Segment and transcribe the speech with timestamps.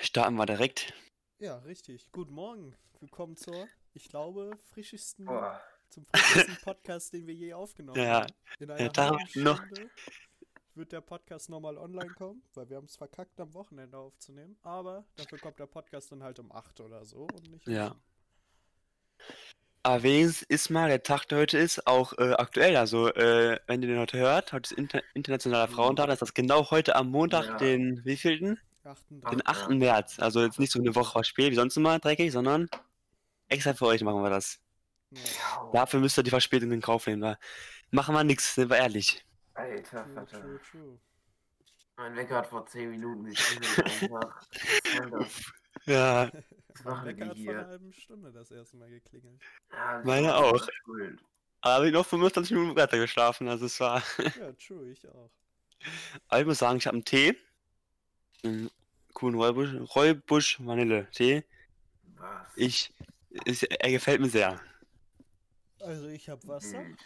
[0.00, 0.92] Starten wir direkt.
[1.38, 2.10] Ja, richtig.
[2.12, 2.74] Guten Morgen.
[3.00, 5.60] Willkommen zur, ich glaube, frischesten, Boah.
[5.90, 8.32] zum frischesten Podcast, den wir je aufgenommen Ja, haben.
[8.58, 9.90] In ja, einer da halben noch- Stunde
[10.74, 14.56] wird der Podcast nochmal online kommen, weil wir haben es verkackt, am Wochenende aufzunehmen.
[14.62, 17.88] Aber dafür kommt der Podcast dann halt um 8 oder so und nicht um Ja.
[17.88, 18.00] 7.
[19.82, 22.76] Aber wenigstens ist mal der Tag, der heute ist, auch äh, aktuell.
[22.76, 26.70] Also, äh, wenn ihr den heute hört, heute ist Inter Internationaler Frauentag, ist das genau
[26.72, 27.56] heute am Montag, Ja.
[27.56, 28.58] den wievielten?
[28.86, 29.30] 38.
[29.30, 29.70] Den Ach, 8.
[29.70, 29.76] ja.
[29.76, 30.18] März.
[30.18, 32.68] Also jetzt nicht so eine Woche spät wie sonst immer dreckig, sondern
[33.48, 34.58] extra für euch machen wir das.
[35.10, 35.70] Ja.
[35.72, 37.22] Dafür müsst ihr die Verspätung in Kauf nehmen.
[37.22, 37.38] Da
[37.90, 39.24] machen wir nichts, sind wir ehrlich.
[39.54, 40.40] Alter, True, Vater.
[40.40, 40.98] true, true.
[41.96, 44.42] Mein Wecker hat vor 10 Minuten geklingelt einfach.
[45.10, 45.52] Das?
[45.86, 47.66] Ja, Was Mein machen Wecker die hat vor einer hier?
[47.68, 49.40] halben Stunde das erste Mal geklingelt.
[49.72, 50.66] Ja, das Meine auch.
[50.84, 51.20] Schuld.
[51.60, 53.48] aber habe ich noch 25 Minuten weiter geschlafen.
[53.48, 54.02] Also es war.
[54.18, 55.30] Ja, true, ich auch.
[56.28, 57.36] Aber ich muss sagen, ich habe einen Tee.
[58.46, 58.70] Einen
[59.12, 61.42] coolen Räubusch, Räubusch Vanille Tee.
[62.16, 62.56] Was?
[62.56, 62.92] Ich.
[63.44, 64.60] Ist, er gefällt mir sehr.
[65.80, 66.78] Also ich habe Wasser.
[66.78, 66.96] Hm.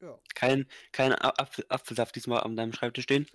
[0.00, 0.18] Ja.
[0.34, 3.26] Kein, kein Apfel, Apfelsaft diesmal an deinem Schreibtisch stehen.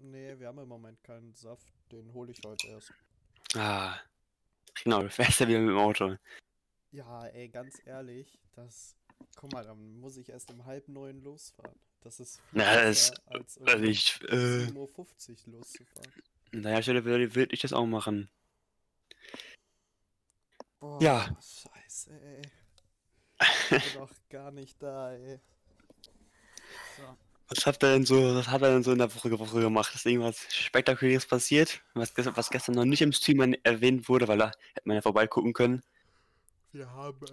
[0.00, 1.72] Nee, wir haben im Moment keinen Saft.
[1.92, 2.92] Den hole ich heute erst.
[3.54, 3.96] Ah.
[4.82, 6.16] Genau, du fährst ja wieder mit dem Auto.
[6.90, 8.96] Ja, ey, ganz ehrlich, das.
[9.36, 11.78] Guck mal, dann muss ich erst um halb neun losfahren.
[12.02, 16.12] Das ist viel Na, das- als Also ich, äh, 7.50 Uhr loszufahren.
[16.52, 18.30] an deiner Stelle würde, ich das auch machen.
[20.80, 21.36] Boah, Ja.
[21.40, 22.42] scheiße, ey.
[23.70, 25.38] Ich bin doch gar nicht da, ey.
[26.96, 27.16] So.
[27.50, 29.94] Was habt ihr denn so, was hat er denn so in der Woche, Woche gemacht?
[29.94, 31.82] Ist irgendwas Spektakuläres passiert?
[31.94, 35.02] Was, gestern- was gestern noch nicht im Stream erwähnt wurde, weil da hätte man ja
[35.02, 35.82] vorbeigucken können.
[36.72, 37.26] Wir haben,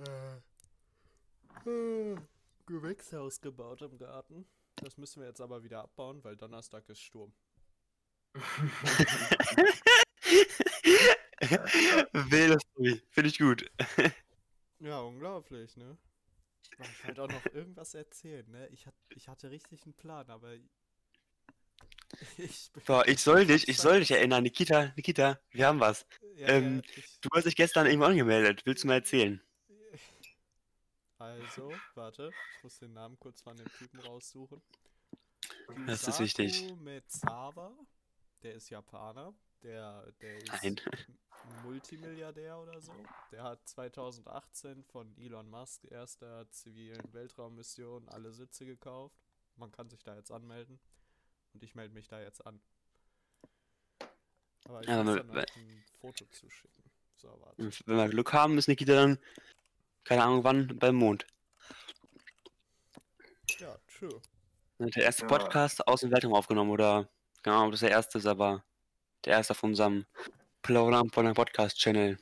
[1.65, 2.15] äh, äh,
[2.65, 4.45] Gewächshaus gebaut im Garten.
[4.77, 7.33] Das müssen wir jetzt aber wieder abbauen, weil Donnerstag ist Sturm.
[12.13, 13.71] Wilde Story, finde ich gut.
[14.79, 15.97] Ja, unglaublich, ne?
[16.79, 18.67] Ich wollte auch noch irgendwas erzählen, ne?
[18.69, 20.55] Ich, hat, ich hatte richtig einen Plan, aber
[22.37, 26.05] ich So, ich soll dich, ich soll dich erinnern, Nikita, Nikita, wir haben was.
[26.35, 29.41] Ja, ähm, ja, ich, Du hast dich gestern irgendwo angemeldet, willst du mal erzählen?
[31.25, 34.61] Also, warte, ich muss den Namen kurz von dem Typen raussuchen.
[35.87, 36.61] Das ist wichtig.
[36.61, 37.71] Yusaku Mezawa,
[38.43, 39.33] der ist Japaner,
[39.63, 40.79] der, der ist Nein.
[41.63, 42.93] Multimilliardär oder so.
[43.31, 49.15] Der hat 2018 von Elon Musk erster zivilen Weltraummission alle Sitze gekauft.
[49.55, 50.79] Man kann sich da jetzt anmelden.
[51.53, 52.59] Und ich melde mich da jetzt an.
[54.65, 56.83] Aber ich Ja, muss dann noch ein Foto zuschicken.
[57.15, 57.71] So, warte.
[57.85, 59.19] Wenn wir Glück haben, ist Nikita dann,
[60.05, 61.27] keine Ahnung wann, beim Mond.
[63.59, 64.21] Ja, true.
[64.77, 65.27] Dann hat Der erste Ja.
[65.27, 67.09] Podcast aus dem Weltraum aufgenommen, oder,
[67.43, 68.63] keine Ahnung, ob das der erste ist, aber
[69.25, 70.05] der erste auf unserem
[70.61, 72.17] Plaudern von der Podcast-Channel.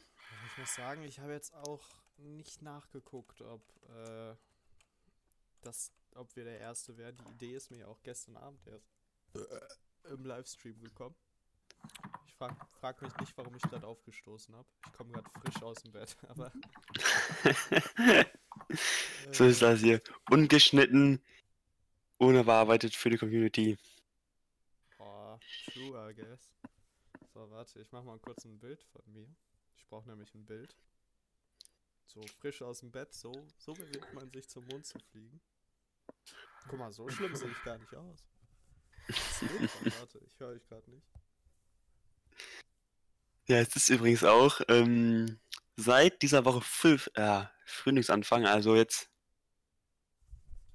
[0.47, 1.83] Ich muss sagen, ich habe jetzt auch
[2.17, 4.35] nicht nachgeguckt, ob, äh,
[5.61, 7.15] das, ob wir der Erste wären.
[7.17, 8.91] Die Idee ist mir ja auch gestern Abend erst
[9.35, 11.15] äh, im Livestream gekommen.
[12.27, 14.67] Ich frage frag mich nicht, warum ich gerade aufgestoßen habe.
[14.85, 16.51] Ich komme gerade frisch aus dem Bett, aber.
[19.31, 20.01] so ist das hier.
[20.29, 21.23] Ungeschnitten,
[22.17, 23.77] ohne bearbeitet für die Community.
[24.99, 25.37] Oh,
[25.71, 26.51] true, I guess.
[27.33, 29.27] So, warte, ich mache mal kurz ein Bild von mir.
[29.77, 30.75] Ich brauche nämlich ein Bild.
[32.05, 35.41] So frisch aus dem Bett, so, so bewegt man sich zum Mond zu fliegen.
[36.67, 38.23] Guck mal, so schlimm sehe ich gar nicht aus.
[39.99, 41.07] Warte, ich höre euch gerade nicht.
[43.47, 45.39] Ja, es ist übrigens auch ähm,
[45.75, 49.09] seit dieser Woche Früh, äh, Frühlingsanfang, also jetzt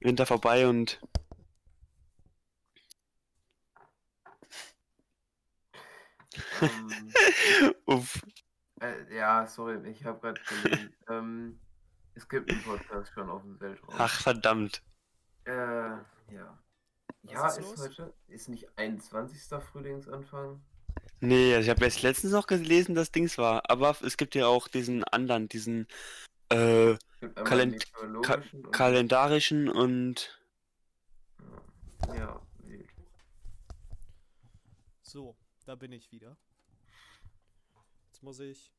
[0.01, 1.01] Winter vorbei und
[6.61, 7.13] ähm,
[7.87, 8.21] uff,
[8.81, 10.95] äh, ja, sorry, ich habe gerade gelesen.
[11.09, 11.61] ähm,
[12.15, 13.95] es gibt einen Podcast schon auf dem Weltraum.
[13.99, 14.83] ach verdammt.
[15.45, 16.59] Äh, ja.
[17.23, 18.15] Was ja, ist ist, heute.
[18.29, 19.63] Ist nicht 21.
[19.63, 20.61] Frühlingsanfang?
[21.21, 24.47] Nee, also ich habe erst letztens noch gelesen, dass Dings war, aber es gibt ja
[24.47, 25.89] auch diesen anderen, diesen
[26.51, 26.97] äh,
[27.45, 30.41] Kalend- meteorologischen und- kalendarischen und
[32.15, 32.89] Ja, wild.
[35.03, 36.37] So, da bin ich wieder.
[38.07, 38.73] Jetzt muss ich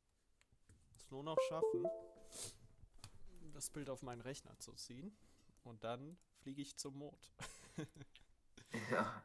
[0.96, 1.86] es nur noch schaffen,
[3.54, 5.16] das Bild auf meinen Rechner zu ziehen.
[5.64, 7.34] Und dann fliege ich zum Mond.
[8.92, 9.20] Ja.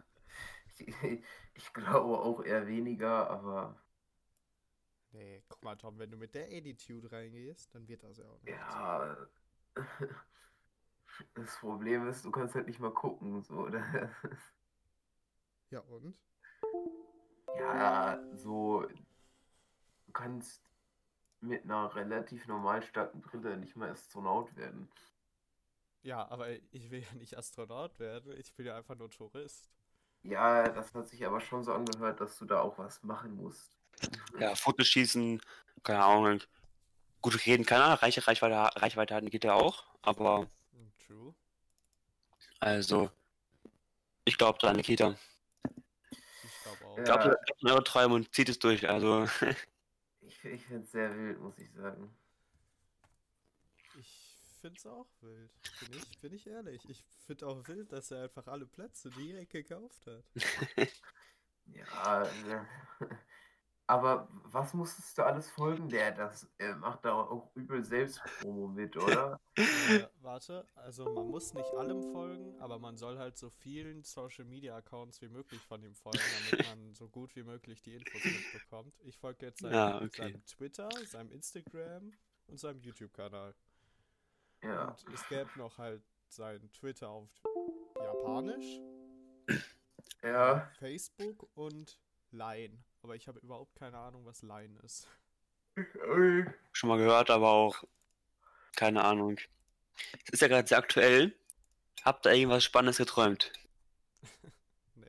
[1.56, 3.80] Ich, glaube auch eher weniger, aber
[5.12, 8.42] Nee, guck mal, Tom, wenn du mit der Attitude reingehst, dann wird das ja auch
[8.42, 8.54] nicht.
[8.54, 9.16] ja.
[11.34, 13.40] Das Problem ist, du kannst halt nicht mal gucken.
[13.42, 14.10] So, oder?
[15.70, 16.16] Ja, und?
[17.56, 18.82] Ja, so.
[20.06, 20.62] Du kannst
[21.40, 24.88] mit einer relativ normal starken Brille nicht mal Astronaut werden.
[26.02, 29.70] Ja, aber ich will ja nicht Astronaut werden, ich bin ja einfach nur Tourist.
[30.24, 33.76] Ja, das hat sich aber schon so angehört, dass du da auch was machen musst.
[34.38, 35.40] Ja, Fotos schießen,
[35.82, 36.40] keine Ahnung.
[37.20, 40.46] Gut reden kann er, Reiche, Reichweite, Reichweite hatten geht ja auch, aber
[41.06, 41.34] True.
[42.60, 43.10] also,
[44.24, 45.14] ich glaube da an Nikita.
[46.42, 46.98] Ich glaube auch.
[46.98, 47.04] Ja.
[47.04, 49.26] Glaubt an eure Träume und zieht es durch, also.
[50.26, 52.14] Ich, ich finde es sehr wild, muss ich sagen.
[54.64, 55.50] Ich find's auch wild.
[55.80, 56.88] Bin ich, bin ich ehrlich.
[56.88, 60.24] Ich find auch wild, dass er einfach alle Plätze direkt gekauft hat.
[61.66, 62.60] Ja, äh,
[63.86, 65.88] aber was musstest du alles folgen?
[65.88, 69.40] Der das äh, macht da auch übel Selbstpromo mit, oder?
[69.56, 74.44] Äh, warte, also man muss nicht allem folgen, aber man soll halt so vielen Social
[74.44, 76.20] Media Accounts wie möglich von ihm folgen,
[76.50, 78.94] damit man so gut wie möglich die Infos mitbekommt.
[79.04, 80.22] Ich folge jetzt seinem, Ja, okay.
[80.22, 82.12] seinem Twitter, seinem Instagram
[82.46, 83.54] und seinem YouTube-Kanal.
[84.64, 84.96] Ja.
[85.06, 87.28] Und es gäbe noch halt sein Twitter auf
[87.96, 88.80] Japanisch,
[90.22, 92.00] Ja, Facebook und
[92.30, 92.78] Line.
[93.02, 95.08] Aber ich habe überhaupt keine Ahnung, was Line ist.
[96.72, 97.84] Schon mal gehört, aber auch
[98.76, 99.38] keine Ahnung.
[100.24, 101.36] Es ist ja gerade sehr aktuell.
[102.04, 103.52] Habt ihr irgendwas Spannendes geträumt?
[104.96, 105.06] Nee.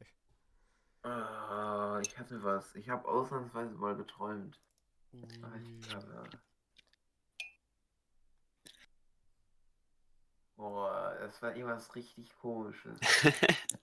[1.04, 2.74] Ah, ich hatte was.
[2.76, 4.60] Ich habe ausnahmsweise mal geträumt.
[5.14, 5.22] Ui.
[5.44, 6.30] Alter.
[10.56, 13.00] Boah, das war irgendwas richtig komisches.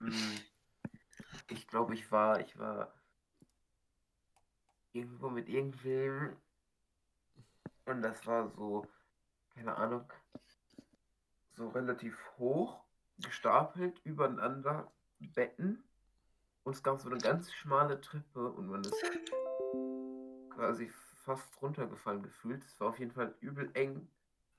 [0.00, 0.40] Hm.
[1.48, 2.90] Ich glaube, ich war, ich war
[4.92, 6.36] irgendwo mit irgendwem
[7.84, 8.86] und das war so,
[9.54, 10.10] keine Ahnung,
[11.56, 12.82] so relativ hoch
[13.18, 15.84] gestapelt übereinander Betten
[16.64, 19.04] und es gab so eine ganz schmale Treppe und man ist
[20.50, 20.88] quasi
[21.24, 22.64] fast runtergefallen gefühlt.
[22.64, 24.08] Es war auf jeden Fall übel eng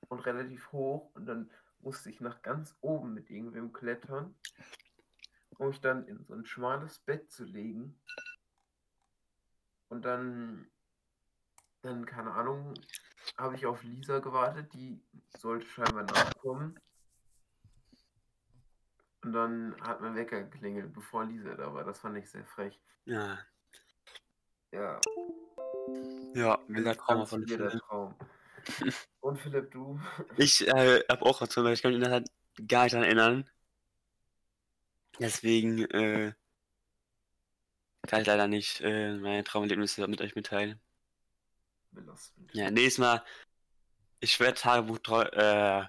[0.08, 1.50] und relativ hoch und dann
[1.80, 4.34] musste ich nach ganz oben mit irgendwem klettern,
[5.58, 8.00] um mich dann in so ein schmales Bett zu legen.
[9.88, 10.70] Und dann,
[11.82, 12.74] dann, keine Ahnung,
[13.36, 15.02] habe ich auf Lisa gewartet, die
[15.36, 16.78] sollte scheinbar nachkommen.
[19.22, 21.84] Und dann hat mein Wecker geklingelt, bevor Lisa da war.
[21.84, 22.80] Das fand ich sehr frech.
[23.04, 23.38] Ja.
[24.72, 24.98] Ja,
[26.34, 27.70] Ja, Trauma ganz von Philipp.
[27.80, 28.14] Traum.
[29.20, 30.00] Und Philipp, du?
[30.36, 32.28] Ich äh, habe auch was ich kann mich halt
[32.66, 33.50] gar nicht daran erinnern.
[35.18, 36.32] Deswegen äh,
[38.06, 40.80] kann ich leider nicht äh, meine Traumerlebnisse mit euch mitteilen.
[41.92, 42.52] Belastend.
[42.54, 43.24] Ja, nächstes Mal,
[44.20, 44.98] ich werde Tagebuch,
[45.32, 45.84] äh,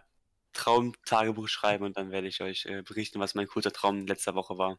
[0.54, 4.58] Traumtagebuch schreiben und dann werde ich euch äh, berichten, was mein kurzer Traum letzter Woche
[4.58, 4.78] war.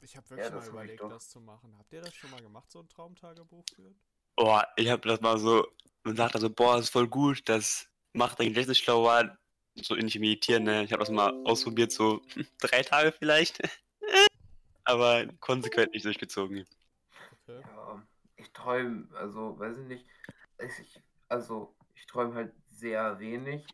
[0.00, 1.76] Ich habe wirklich das mal überlegt, das zu machen.
[1.78, 3.98] Habt ihr das schon mal gemacht, so ein Traumtagebuch führen?
[4.36, 5.66] Oh, ich habe das mal so,
[6.04, 9.38] man sagt also, boah, das ist voll gut, das macht dein Gedächtnis schlauer,
[9.74, 10.84] so ähnlich meditieren, ne?
[10.84, 12.22] Ich habe das mal ausprobiert, so
[12.58, 13.60] drei Tage vielleicht,
[14.84, 16.66] aber konsequent nicht durchgezogen.
[17.42, 17.60] Okay.
[17.60, 18.02] Ja,
[18.36, 20.06] ich träume, also, weiß ich nicht.
[20.58, 23.66] Ich, also, ich träume halt sehr wenig.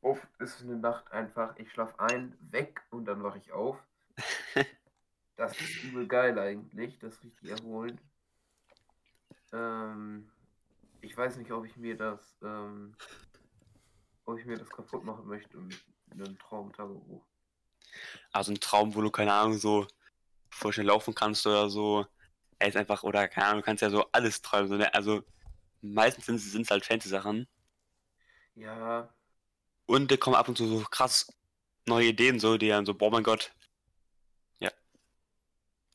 [0.00, 3.76] Oft ist eine Nacht einfach, ich schlafe ein, weg und dann wache ich auf.
[5.36, 8.00] Das ist übel geil eigentlich, das ist richtig erholend.
[9.54, 10.28] Ähm,
[11.00, 12.94] ich weiß nicht, ob ich mir das, ähm,
[14.24, 15.80] ob ich mir das kaputt machen möchte mit
[16.10, 17.22] einem Traumtagebuch.
[18.32, 19.86] Also ein Traum, wo du, keine Ahnung, so
[20.50, 22.06] voll schnell laufen kannst oder so.
[22.58, 24.68] Er ist einfach, oder keine Ahnung, du kannst ja so alles träumen.
[24.68, 24.92] So, ne?
[24.94, 25.22] Also
[25.82, 27.46] meistens sind es halt Fantasy-Sachen.
[28.56, 29.08] Ja,
[29.86, 31.32] Und da kommen ab und zu so krass
[31.86, 33.52] neue Ideen, so, die dann so, boah, mein Gott.
[34.60, 34.70] Ja.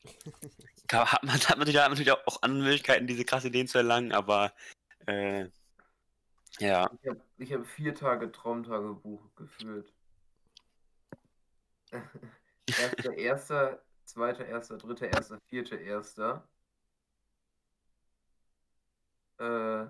[0.92, 3.78] Hat, man, hat man natürlich, hat man natürlich auch andere Möglichkeiten, diese krasse Ideen zu
[3.78, 4.52] erlangen, aber
[5.06, 5.48] äh,
[6.58, 6.90] ja.
[7.00, 9.92] Ich habe ich hab vier Tage Traumtagebuch geführt.
[12.66, 16.48] Erster, erster, zweiter, erster, dritter, erster, vierter, erster.
[19.38, 19.86] Äh,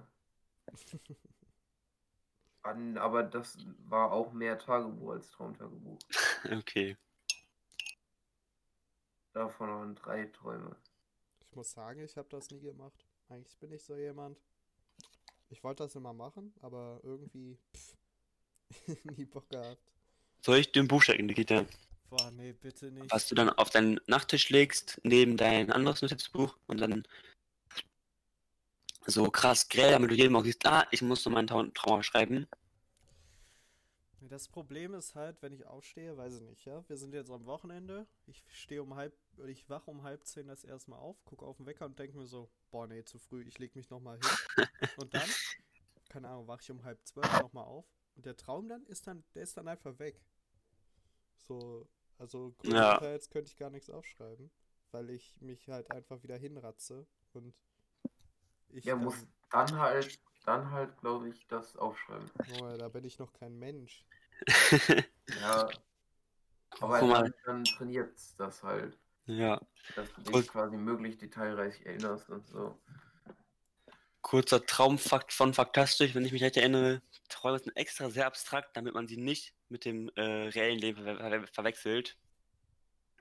[2.62, 5.99] an, aber das war auch mehr Tagebuch als Traumtagebuch.
[6.50, 6.97] Okay.
[9.35, 10.75] Davon waren drei Träume.
[11.50, 13.04] Ich muss sagen, ich habe das nie gemacht.
[13.28, 14.38] Eigentlich bin ich so jemand.
[15.49, 17.97] Ich wollte das immer machen, aber irgendwie pff,
[19.16, 19.83] nie Bock gehabt.
[20.42, 21.66] Soll ich dir ein Buch stecken, Nikita?
[22.09, 23.11] Boah, nee, bitte nicht.
[23.12, 27.04] Was du dann auf deinen Nachttisch legst, neben dein anderes Notizbuch und dann
[29.07, 32.47] so krass grell, damit du jedem auch siehst, ah, ich muss noch meinen Traum schreiben.
[34.21, 36.85] Das Problem ist halt, wenn ich aufstehe, weiß ich nicht, ja.
[36.89, 38.07] Wir sind jetzt am Wochenende.
[38.27, 39.15] Ich stehe um halb,
[39.47, 42.17] ich wache um halb zehn das erste Mal auf, gucke auf den Wecker und denke
[42.17, 44.39] mir so, boah, nee, zu früh, ich leg mich nochmal hin.
[44.97, 45.37] und dann,
[46.09, 47.87] keine Ahnung, wache ich um halb zwölf nochmal auf.
[48.17, 50.23] Und der Traum dann ist dann, der ist dann einfach weg.
[51.49, 53.00] So, also Ja.
[53.00, 54.50] größtenteils könnte ich gar nichts aufschreiben,
[54.93, 57.55] weil ich mich halt einfach wieder hinratze und
[58.71, 62.30] ich Ja, muss dann halt, dann halt, glaube ich, das aufschreiben.
[62.57, 64.04] Junge, da bin ich noch kein Mensch.
[65.40, 65.69] Ja,
[66.80, 67.23] aber Guck mal.
[67.23, 69.61] dann, dann trainiert das halt, ja.
[69.95, 70.49] dass du dich Gut.
[70.49, 72.76] quasi möglichst detailreich erinnerst und so.
[74.23, 77.00] Kurzer Traumfakt von Faktastisch, wenn ich mich recht erinnere.
[77.28, 81.16] Träume sind extra sehr abstrakt, damit man sie nicht mit dem äh, reellen Leben ver
[81.16, 82.16] ver verwechselt.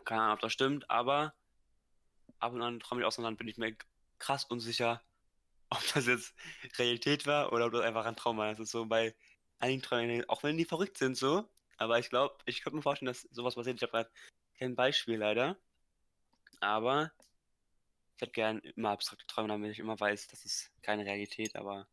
[0.03, 1.33] Keine Ahnung, ob das stimmt, aber
[2.39, 3.75] ab und an träume ich auch so, dann bin ich mir
[4.17, 5.01] krass unsicher,
[5.69, 6.33] ob das jetzt
[6.77, 8.49] Realität war oder ob das einfach ein Traum war.
[8.49, 9.15] Das ist so bei
[9.59, 11.47] einigen Träumen, auch wenn die verrückt sind so,
[11.77, 13.77] aber ich glaube, ich könnte mir vorstellen, dass sowas passiert.
[13.77, 14.11] Ich habe gerade
[14.57, 15.57] kein Beispiel leider,
[16.59, 17.11] aber
[18.15, 21.87] ich hätte gern immer abstrakte Träume, damit ich immer weiß, das ist keine Realität, aber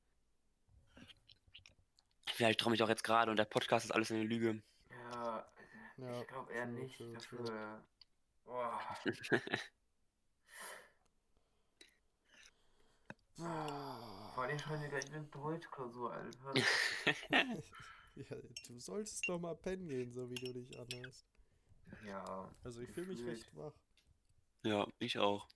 [2.32, 4.62] vielleicht träume ich auch jetzt gerade und der Podcast ist alles eine Lüge.
[4.90, 5.46] Ja,
[5.98, 7.82] Ja, ich glaube eher nicht dafür.
[8.44, 8.80] Boah.
[13.36, 16.54] Vor allem schon wieder gleich eine Deutschklausur, Alter.
[18.16, 18.34] Ja,
[18.68, 21.26] du solltest doch mal pennen gehen, so wie du dich anhörst.
[22.06, 23.74] Ja, Also ich fühle mich recht wach.
[24.62, 25.46] Ja, ich auch.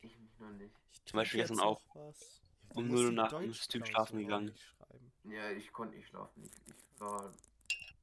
[0.00, 0.76] ich mich noch nicht.
[0.92, 2.40] Ich Zum Beispiel gestern auch was.
[2.70, 4.56] Ich um muss 0 Uhr nachts Stream Deutschklausur schlafen gegangen.
[4.56, 5.12] schreiben.
[5.24, 6.44] Ja, ich konnte nicht schlafen.
[6.44, 7.34] Ich, ich war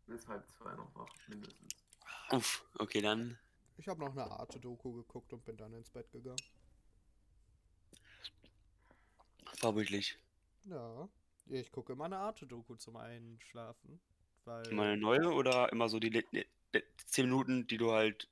[0.08, 1.74] bis halb zwei noch wach, mindestens.
[2.32, 3.40] Uff, okay, dann.
[3.78, 6.36] Ich habe noch eine Arte-Doku geguckt und bin dann ins Bett gegangen.
[9.62, 10.18] Vorbildlich.
[10.64, 11.08] Ja.
[11.46, 14.02] Ich gucke immer eine Arte-Doku zum Einschlafen.
[14.46, 14.68] Weil.
[14.70, 18.28] Immer eine neue oder immer so die le- le- le- 10 Minuten, die du halt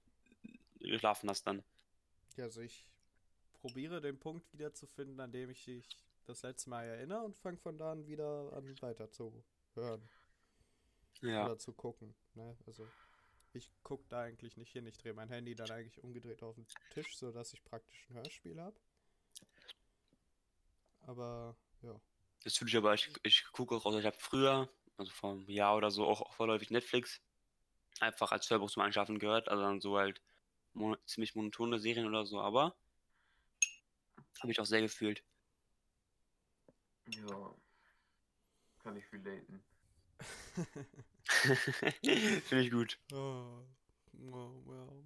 [0.80, 1.62] geschlafen hast dann?
[2.36, 2.88] Ja, also ich
[3.54, 5.88] probiere den Punkt wiederzufinden, an dem ich mich
[6.26, 9.44] das letzte Mal erinnere und fange von da an wieder an weiter zu
[9.76, 10.02] hören
[11.22, 11.46] Ja.
[11.46, 12.16] oder zu gucken.
[12.34, 12.58] Ne?
[12.66, 12.88] Also
[13.54, 14.88] ich gucke da eigentlich nicht hin.
[14.88, 18.60] Ich drehe mein Handy dann eigentlich umgedreht auf den Tisch, sodass ich praktisch ein Hörspiel
[18.60, 18.80] habe.
[21.10, 22.00] Aber ja.
[22.44, 23.96] Das fühle ich aber, ich, ich gucke auch raus.
[23.96, 27.20] Ich habe früher, also vor einem Jahr oder so, auch, auch vorläufig Netflix
[28.00, 29.50] einfach als Hörbuch zum Einschlafen gehört.
[29.50, 30.22] Also dann so halt
[30.74, 32.76] mon ziemlich monotone Serien oder so, aber
[34.40, 35.24] habe ich auch sehr gefühlt.
[37.08, 37.56] Ja.
[38.84, 39.64] Kann ich relaten.
[42.44, 43.00] Finde ich gut.
[43.14, 43.64] oh,
[44.32, 45.04] oh, well.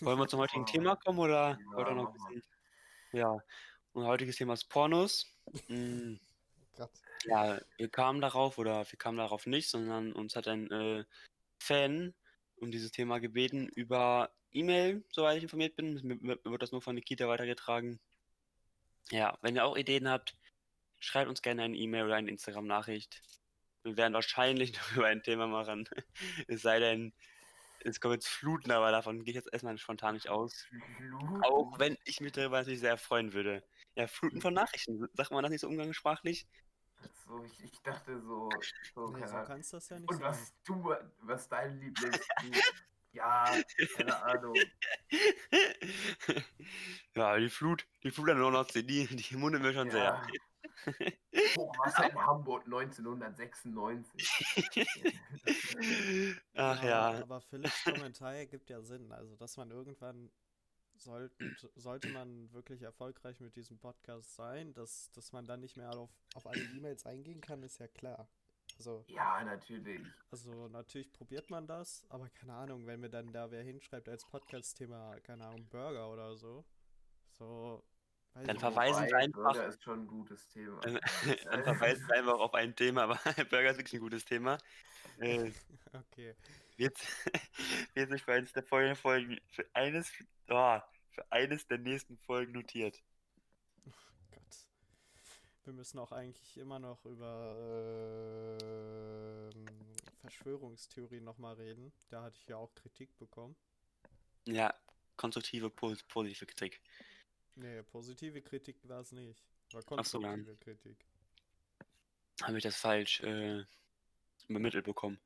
[0.00, 0.66] Wollen wir zum heutigen Oh.
[0.66, 2.42] Thema kommen oder Ja, noch ein bisschen?
[3.12, 3.38] Ja,
[3.92, 5.26] unser heutiges Thema ist Pornos.
[5.68, 6.20] Mm,
[6.76, 6.92] Gott.
[7.24, 11.04] Ja, wir kamen darauf oder wir kamen darauf nicht, sondern uns hat ein äh,
[11.58, 12.14] Fan
[12.56, 15.94] um dieses Thema gebeten über E-Mail, soweit ich informiert bin.
[16.02, 18.00] Mir mir wird das nur von Nikita weitergetragen.
[19.10, 20.36] Ja, wenn ihr auch Ideen habt,
[21.00, 23.22] schreibt uns gerne eine E-Mail oder eine Instagram-Nachricht.
[23.82, 25.88] Wir werden wahrscheinlich noch über ein Thema machen.
[26.48, 27.12] es sei denn,
[27.80, 30.66] es kommt jetzt Fluten, aber davon gehe ich jetzt erstmal spontan nicht aus.
[30.96, 31.42] Fluten?
[31.44, 33.62] Auch wenn ich mich darüber natürlich sehr freuen würde.
[33.94, 35.08] Ja, Fluten von Nachrichten.
[35.14, 36.46] Sagt man das nicht so umgangssprachlich?
[37.26, 38.48] So, ich, ich dachte so,
[38.94, 40.30] so, Nee, so kannst das ja nicht Und sagen.
[40.30, 42.20] was du, was dein Lieblings...
[43.12, 43.44] ja,
[43.96, 44.54] keine Ahnung.
[47.14, 49.92] ja, die Flut, die Flut an der Nordsee, die, die mundet mir schon Ja.
[49.92, 50.26] sehr.
[51.56, 54.30] Hochwasser in Hamburg 1996.
[56.54, 57.20] Ach Ja, ja.
[57.22, 59.10] Aber Philipps Kommentar ergibt ja Sinn.
[59.12, 60.30] Also, dass man irgendwann
[61.02, 65.90] sollten, sollte man wirklich erfolgreich mit diesem Podcast sein, dass, dass man dann nicht mehr
[65.96, 68.28] auf, auf alle E-Mails eingehen kann, ist ja klar.
[68.78, 70.00] Also, ja, natürlich.
[70.30, 74.24] also natürlich probiert man das, aber keine Ahnung, wenn mir dann da wer hinschreibt als
[74.24, 76.64] Podcast-Thema, keine Ahnung, Burger oder so,
[77.32, 77.82] so,
[78.34, 80.80] weiß Dann ich verweisen- wir einfach- Burger ist schon ein gutes Thema.
[80.82, 81.00] Dann,
[81.50, 83.14] dann verweisen wir einfach auf ein Thema, aber
[83.50, 84.56] Burger ist wirklich ein gutes Thema.
[85.18, 85.50] Äh.
[85.92, 86.36] Okay.
[86.80, 86.98] Wird,
[87.94, 90.10] wird sich für eines der folgenden Folgen, für eines,
[90.48, 93.00] oh, für eines der nächsten Folgen notiert.
[94.30, 94.66] Gott.
[95.64, 97.54] Wir müssen auch eigentlich immer noch über
[99.54, 99.66] ähm,
[100.22, 101.92] Verschwörungstheorien nochmal reden.
[102.08, 103.54] Da hatte ich ja auch Kritik bekommen.
[104.46, 104.74] Ja,
[105.16, 106.80] konstruktive, pos- positive Kritik.
[107.56, 109.44] Nee, positive Kritik war es nicht.
[109.72, 111.04] War Ach so, konstruktive Kritik.
[112.42, 113.64] Habe ich das falsch äh,
[114.48, 115.20] übermittelt bekommen?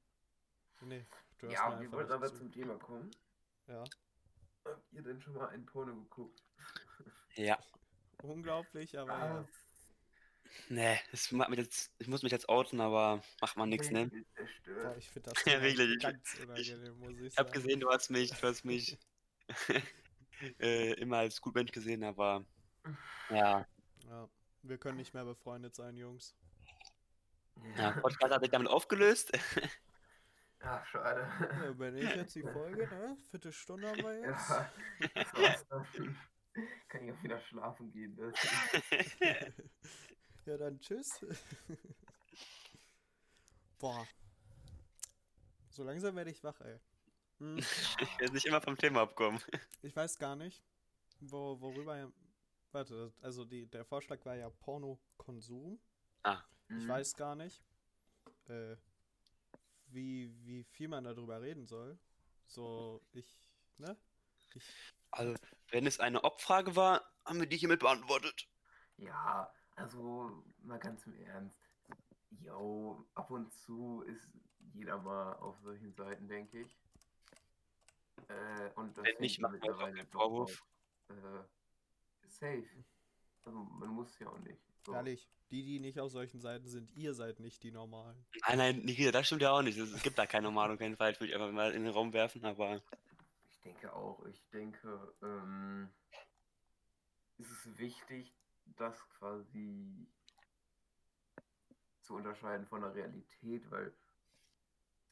[0.80, 1.06] Nee,
[1.44, 2.36] du Ja, wir wollten aber zu.
[2.38, 3.10] zum Thema kommen.
[3.66, 3.84] Ja.
[4.64, 6.42] Habt ihr denn schon mal ein Porno geguckt?
[7.34, 7.58] Ja.
[8.22, 9.40] Unglaublich, aber ja.
[9.42, 9.48] Was?
[10.68, 14.08] Nee, das macht mich jetzt, ich muss mich jetzt outen, aber macht man nichts, ne?
[14.08, 14.96] Boah, zerstört.
[14.98, 15.98] ich finde das Ja, wirklich.
[16.00, 17.62] ganz unangenehm, muss ich Ich hab sagen.
[17.62, 18.98] gesehen, du hast mich, du hast mich
[20.60, 22.44] äh, immer als gut Mensch gesehen, aber
[23.30, 23.66] ja,
[24.08, 24.28] Ja,
[24.62, 26.34] wir können nicht mehr befreundet sein, Jungs.
[27.76, 29.32] ja Podcast hat sich damit aufgelöst.
[30.66, 31.28] Ach, schade.
[31.40, 33.16] Ja, übernehme ich jetzt die Folge, ne?
[33.30, 34.50] Viertelstunde haben wir jetzt.
[34.50, 35.84] Ja.
[36.88, 38.14] Kann ich auch wieder schlafen gehen.
[38.14, 38.32] Ne?
[40.46, 41.24] ja, dann tschüss.
[43.78, 44.06] Boah.
[45.70, 46.78] So langsam werde ich wach, ey.
[47.40, 49.40] Hm, Ich will nicht immer vom Thema abkommen.
[49.82, 50.62] Ich weiß gar nicht,
[51.20, 52.10] wo, worüber.
[52.70, 55.78] Warte, also die, der Vorschlag war ja Pornokonsum.
[56.68, 56.88] Ich Mhm.
[56.88, 57.62] weiß gar nicht,
[58.48, 58.76] äh,
[59.94, 61.98] wie, wie viel man darüber reden soll.
[62.46, 63.26] So, ich,
[63.78, 63.96] ne?
[64.54, 64.64] Ich,
[65.10, 65.34] Also,
[65.70, 68.48] wenn es eine Obfrage war, haben wir die hiermit beantwortet.
[68.96, 71.58] Ja, also mal ganz im Ernst.
[72.40, 74.28] Yo, ab und zu ist
[74.72, 76.78] jeder mal auf solchen Seiten, denke ich.
[78.28, 80.64] Äh, und das Wenn nicht, wir uns auch doch Vorwurf.
[81.08, 82.84] Äh, safe.
[83.44, 84.60] Also man muss ja auch nicht.
[84.84, 84.92] So.
[84.94, 88.24] ehrlich, die, die nicht auf solchen Seiten sind, ihr seid nicht die Normalen.
[88.48, 89.78] Nein, nein, Nikita, das stimmt ja auch nicht.
[89.78, 91.12] Es gibt da keine Normale auf jeden Fall.
[91.12, 92.82] Ich würde ich einfach mal in den Raum werfen, aber
[93.50, 94.24] Ich denke auch.
[94.26, 95.88] Ich denke, ähm,
[97.38, 98.34] es ist wichtig,
[98.76, 100.06] das quasi
[102.00, 103.92] zu unterscheiden von der Realität, weil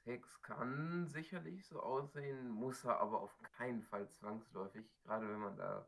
[0.04, 5.56] Sex kann sicherlich so aussehen, muss er aber auf keinen Fall zwangsläufig, gerade wenn man
[5.56, 5.86] da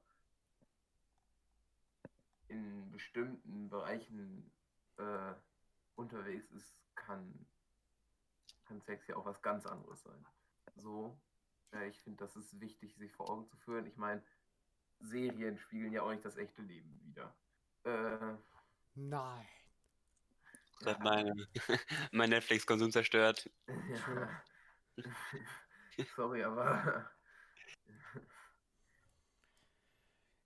[2.55, 4.51] in bestimmten Bereichen
[4.97, 5.35] äh,
[5.97, 7.47] unterwegs ist, kann,
[8.65, 10.25] kann Sex ja auch was ganz anderes sein.
[10.77, 11.19] So,
[11.73, 13.87] äh, ich finde, das ist wichtig, sich vor Augen zu führen.
[13.87, 14.23] Ich meine,
[15.01, 17.37] Serien spiegeln ja auch nicht das echte Leben wieder.
[17.83, 18.37] Äh,
[18.95, 19.47] Nein.
[20.81, 21.35] das hat meine,
[22.13, 23.51] mein Netflix-Konsum zerstört.
[23.67, 24.43] ja.
[26.17, 27.11] Sorry, aber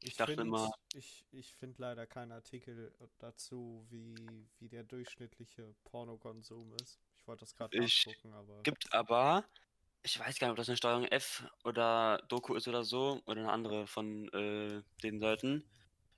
[0.00, 4.14] Ich dachte find, immer- ich, ich finde leider keinen Artikel dazu, wie,
[4.60, 7.00] wie der durchschnittliche Pornokonsum ist.
[7.16, 8.62] Ich wollte das gerade Ich- nachgucken, aber.
[8.62, 9.44] Gibt aber,
[10.02, 13.40] ich weiß gar nicht, ob das eine Steuerung F oder Doku ist oder so, oder
[13.40, 15.68] eine andere von äh, den Seiten,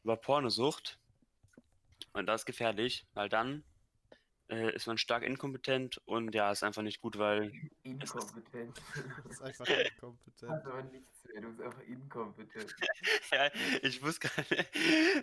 [0.04, 0.98] über Pornosucht.
[2.12, 3.64] Und das ist gefährlich, weil dann
[4.50, 8.80] äh, ist man stark inkompetent und ja, ist einfach nicht gut, weil inkompetent.
[9.24, 10.50] Das ist einfach inkompetent.
[10.50, 12.74] Hat aber nichts mehr, du bist einfach inkompetent.
[13.32, 13.50] ja,
[13.82, 14.68] ich wusste gar nicht.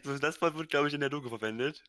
[0.03, 1.83] So, das Wort wird, glaube ich, in der Doku verwendet.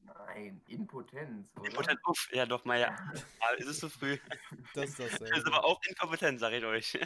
[0.00, 1.66] Nein, Impotenz, oder?
[1.70, 2.94] Impotent, uff, ja doch, mal ja.
[3.40, 4.18] Aber ist es zu früh?
[4.74, 5.46] Das ist Das ist dasselbe.
[5.46, 6.98] aber auch inkompetent, sag ich euch.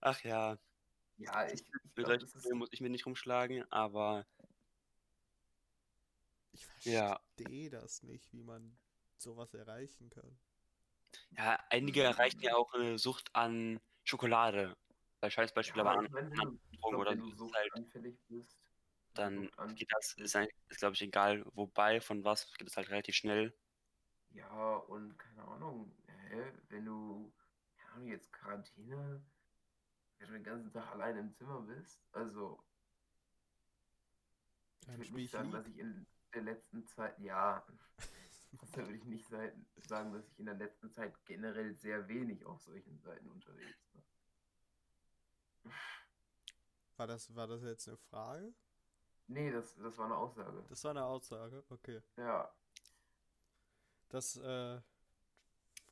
[0.00, 0.58] Ach ja,
[1.16, 1.62] Ja, ich,
[1.96, 4.26] ich das ist muss ich mir nicht rumschlagen, aber
[6.58, 7.20] Ich Ja.
[7.36, 8.76] verstehe das nicht, wie man
[9.16, 10.38] sowas erreichen kann.
[11.36, 14.76] ja, einige erreichen ja auch eine Sucht an Schokolade.
[15.20, 17.52] Bei Scheißbeispiel, aber Ja, an ich meine, wenn du, ich Drogen oder so.
[17.52, 18.56] halt, anfällig bist,
[19.14, 22.90] dann geht das, ist, eigentlich- ist glaube ich egal, wobei, von was, geht es halt
[22.90, 23.52] relativ schnell.
[24.30, 25.90] Ja, und keine Ahnung,
[26.28, 27.32] hä, wenn du,
[27.98, 29.20] Ahnung, jetzt Quarantäne,
[30.18, 32.62] wenn du den ganzen Tag allein im Zimmer bist, also
[34.82, 37.64] ich würde nicht ich sagen, dass ich in der letzten Zeit, ja,
[38.60, 42.60] das würde ich nicht sagen, dass ich in der letzten Zeit generell sehr wenig auf
[42.60, 44.02] solchen Seiten unterwegs war.
[46.96, 48.52] War das, war das jetzt eine Frage?
[49.28, 50.64] Nee, das, das war eine Aussage.
[50.68, 52.00] Das war eine Aussage, okay.
[52.16, 52.50] Ja,
[54.08, 54.80] Das äh,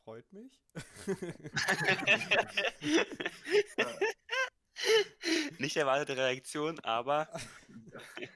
[0.02, 0.58] freut mich.
[5.58, 7.28] Nicht erwartete Reaktion, aber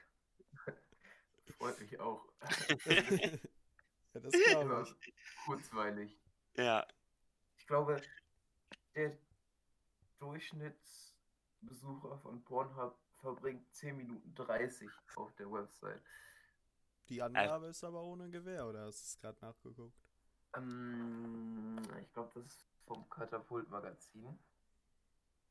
[1.61, 2.25] freut mich auch.
[2.85, 5.13] ja, das glaube ich.
[5.45, 6.19] kurzweilig.
[6.57, 6.87] ja,
[7.59, 8.01] Ich glaube,
[8.95, 9.15] der
[10.19, 16.01] Durchschnittsbesucher von Pornhub verbringt 10 Minuten 30 auf der Website.
[17.09, 20.01] Die Angabe ist aber ohne Gewehr, oder hast du es gerade nachgeguckt?
[20.55, 24.39] Ähm, ich glaube, das ist vom Katapult-Magazin.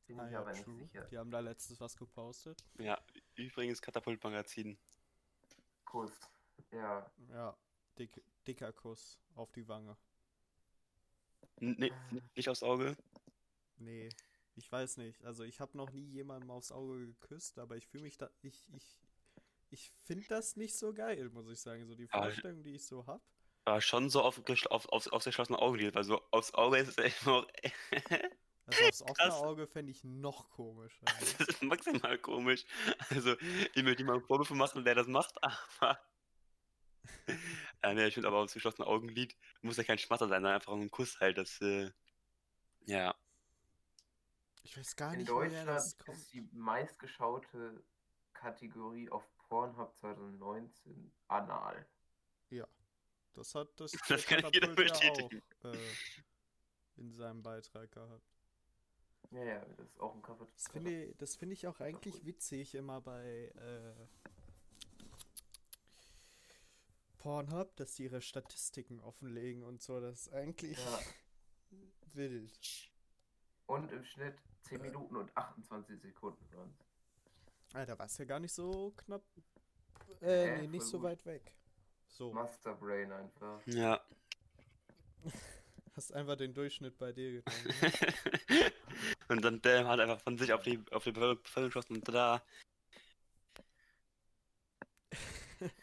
[0.07, 0.75] Bin Ah ich ja, aber nicht true.
[0.77, 1.05] sicher.
[1.05, 2.61] Die haben da letztens was gepostet.
[2.79, 2.99] ja,
[3.35, 4.77] übrigens Katapult-Magazin.
[5.91, 6.21] Kuss.
[6.71, 7.11] Ja.
[7.33, 7.57] Ja,
[7.97, 9.97] dick, dicker Kuss auf die Wange.
[11.59, 11.91] Nee,
[12.35, 12.95] nicht aufs Auge.
[13.75, 14.07] Nee,
[14.55, 15.25] ich weiß nicht.
[15.25, 18.29] Also ich habe noch nie jemandem aufs Auge geküsst, aber ich fühle mich da.
[18.41, 19.01] Ich, ich,
[19.69, 21.85] ich finde das nicht so geil, muss ich sagen.
[21.85, 23.21] So die Ah, Vorstellung, die ich so habe.
[23.65, 26.97] Aber schon so auf, auf, auf, aufs geschlossene Auge, weil so aufs Auge ist es
[26.99, 27.45] echt noch.
[28.71, 29.33] Also aufs offene Krass.
[29.41, 31.05] Auge fände ich noch komischer.
[31.39, 32.65] Das ist maximal komisch.
[33.09, 33.35] Also,
[33.73, 35.99] ich möchte niemandem Vorwürfe machen, der das macht, aber.
[37.81, 40.73] äh, ne, ich finde aber aufs geschlossene Augenlid muss ja kein Schmatter sein, sondern einfach
[40.73, 41.37] ein Kuss halt.
[41.37, 41.91] Das, äh,
[42.85, 43.15] ja.
[44.63, 46.17] Ich weiß gar In nicht, woher Deutschland das kommt.
[46.17, 47.83] ist die meistgeschaute
[48.33, 51.85] Kategorie auf Pornhub 2019 Anal.
[53.33, 55.41] Das hat das, Das kann jeder ja auch bestätigen.
[55.63, 55.77] äh,
[56.97, 58.40] in seinem Beitrag gehabt.
[59.31, 60.45] Ja, ja, das ist auch ein Cover.
[60.53, 63.93] Das finde ich, das finde ich auch eigentlich witzig immer bei äh,
[67.17, 70.01] Pornhub, dass die ihre Statistiken offenlegen und so.
[70.01, 70.99] Das ist eigentlich Ja.
[72.13, 72.89] wild.
[73.67, 76.45] Und im Schnitt 10 Minuten und 28 Sekunden
[77.73, 79.23] Alter, war es ja gar nicht so knapp.
[80.19, 80.61] Äh, Hä?
[80.61, 81.07] nee, nicht so gut.
[81.07, 81.55] weit weg.
[82.07, 83.65] So, Master Brain einfach.
[83.65, 84.01] Ja.
[85.95, 87.63] hast einfach den Durchschnitt bei dir genommen.
[88.49, 88.71] ne?
[89.31, 92.43] Und dann der hat einfach von sich auf die, auf die Bevölkerung geschossen und da.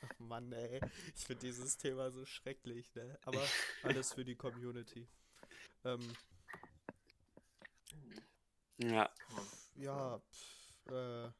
[0.02, 0.80] Ach Mann, ey.
[1.14, 3.18] Ich finde dieses Thema so schrecklich, ne?
[3.24, 3.42] Aber
[3.82, 5.08] alles für die Community.
[5.84, 6.00] Ähm,
[8.78, 9.10] Ja.
[9.74, 11.30] Ja, pff, äh,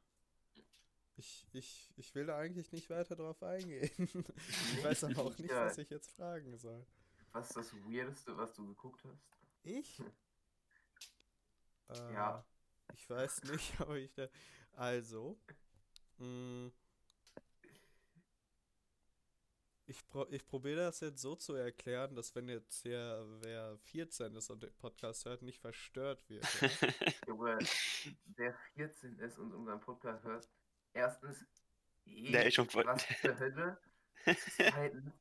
[1.15, 3.89] ich, ich, ich will da eigentlich nicht weiter drauf eingehen.
[4.73, 6.85] ich weiß aber auch nicht, was ich jetzt fragen soll.
[7.31, 9.37] Was ist das Weirdeste, was du geguckt hast?
[9.63, 10.01] Ich?
[11.89, 12.45] Äh, Ja.
[12.95, 14.13] Ich weiß nicht, aber ich.
[14.13, 14.27] da-
[14.73, 15.39] Also.
[16.17, 16.71] Mh,
[19.85, 24.35] ich pro, ich probiere das jetzt so zu erklären, dass wenn jetzt hier wer 14
[24.35, 26.45] ist und den Podcast hört, nicht verstört wird.
[26.61, 26.69] Ja?
[27.27, 27.57] Junge,
[28.35, 30.47] wer 14 ist und unseren Podcast hört,
[30.93, 31.43] erstens,
[32.05, 33.79] eh, ist schon was zur Hölle?
[34.25, 35.11] Zweitens,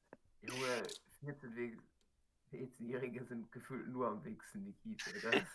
[0.43, 0.83] Junge,
[1.21, 1.81] 14
[2.51, 5.21] 14-Jährige sind gefühlt nur am Wichsen, die Kieze.
[5.31, 5.49] Das,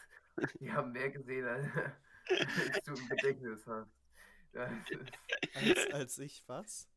[0.59, 3.91] die haben mehr gesehen, als, du im Gedächtnis hast.
[5.53, 6.87] Als, als ich was?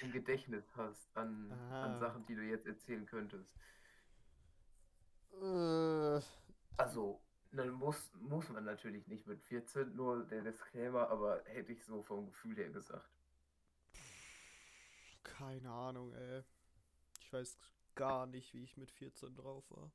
[0.00, 3.52] im Gedächtnis hast an, an Sachen, die du jetzt erzählen könntest.
[5.40, 6.20] Äh,
[6.76, 11.84] Also, dann muss, muss man natürlich nicht mit 14, nur der Disclaimer, aber hätte ich
[11.84, 13.08] so vom Gefühl her gesagt.
[15.24, 16.42] keine Ahnung, ey.
[17.20, 17.58] Ich weiß
[17.94, 19.90] gar nicht, wie ich mit 14 drauf war.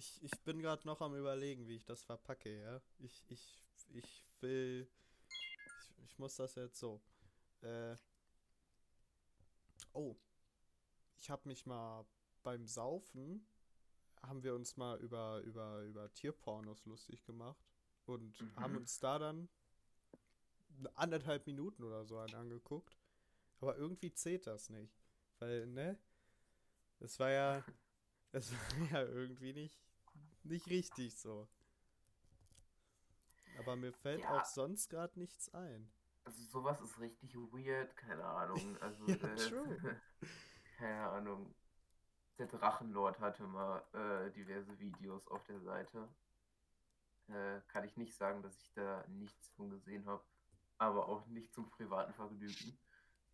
[0.00, 2.80] Ich, ich bin gerade noch am überlegen, wie ich das verpacke, ja.
[3.00, 4.88] Ich, ich, ich will.
[5.28, 7.02] Ich, ich muss das jetzt so.
[7.60, 7.96] Äh.
[9.92, 10.16] Oh.
[11.18, 12.06] Ich habe mich mal
[12.42, 13.46] beim Saufen
[14.22, 17.62] haben wir uns mal über, über, über Tierpornos lustig gemacht
[18.06, 18.78] und haben Mhm.
[18.78, 19.50] uns da dann
[20.94, 22.96] anderthalb Minuten oder so einen angeguckt.
[23.60, 24.98] Aber irgendwie zählt das nicht.
[25.40, 25.98] Weil, ne?
[27.00, 27.64] Es war ja.
[28.32, 29.76] Es war ja irgendwie nicht,
[30.44, 31.48] nicht richtig so.
[33.58, 34.40] Aber mir fällt Ja.
[34.40, 35.90] auch sonst gerade nichts ein.
[36.24, 38.76] Also sowas ist richtig weird, keine Ahnung.
[38.82, 39.96] Also, Ja, äh,
[40.78, 41.54] keine Ahnung.
[42.38, 46.08] Der Drachenlord hatte mal äh, diverse Videos auf der Seite.
[47.28, 50.24] Äh, kann ich nicht sagen, dass ich da nichts von gesehen habe,
[50.78, 52.78] aber auch nicht zum privaten Vergnügen.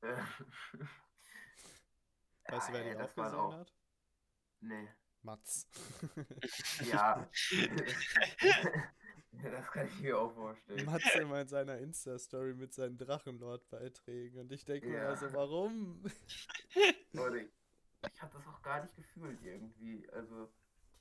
[0.00, 0.16] Äh,
[2.48, 3.72] Weißt du, wer die auch das waren gesehen auch- hat?
[4.60, 4.88] Nee.
[5.26, 5.66] Mats.
[6.90, 7.28] Ja.
[9.42, 10.86] das kann ich mir auch vorstellen.
[10.86, 14.38] Mats immer in seiner Insta-Story mit seinen Drachenlord-Beiträgen.
[14.38, 15.08] Und ich denke mir Ja.
[15.08, 16.02] also, warum?
[17.12, 17.50] Leute,
[18.12, 20.08] ich habe das auch gar nicht gefühlt irgendwie.
[20.10, 20.50] Also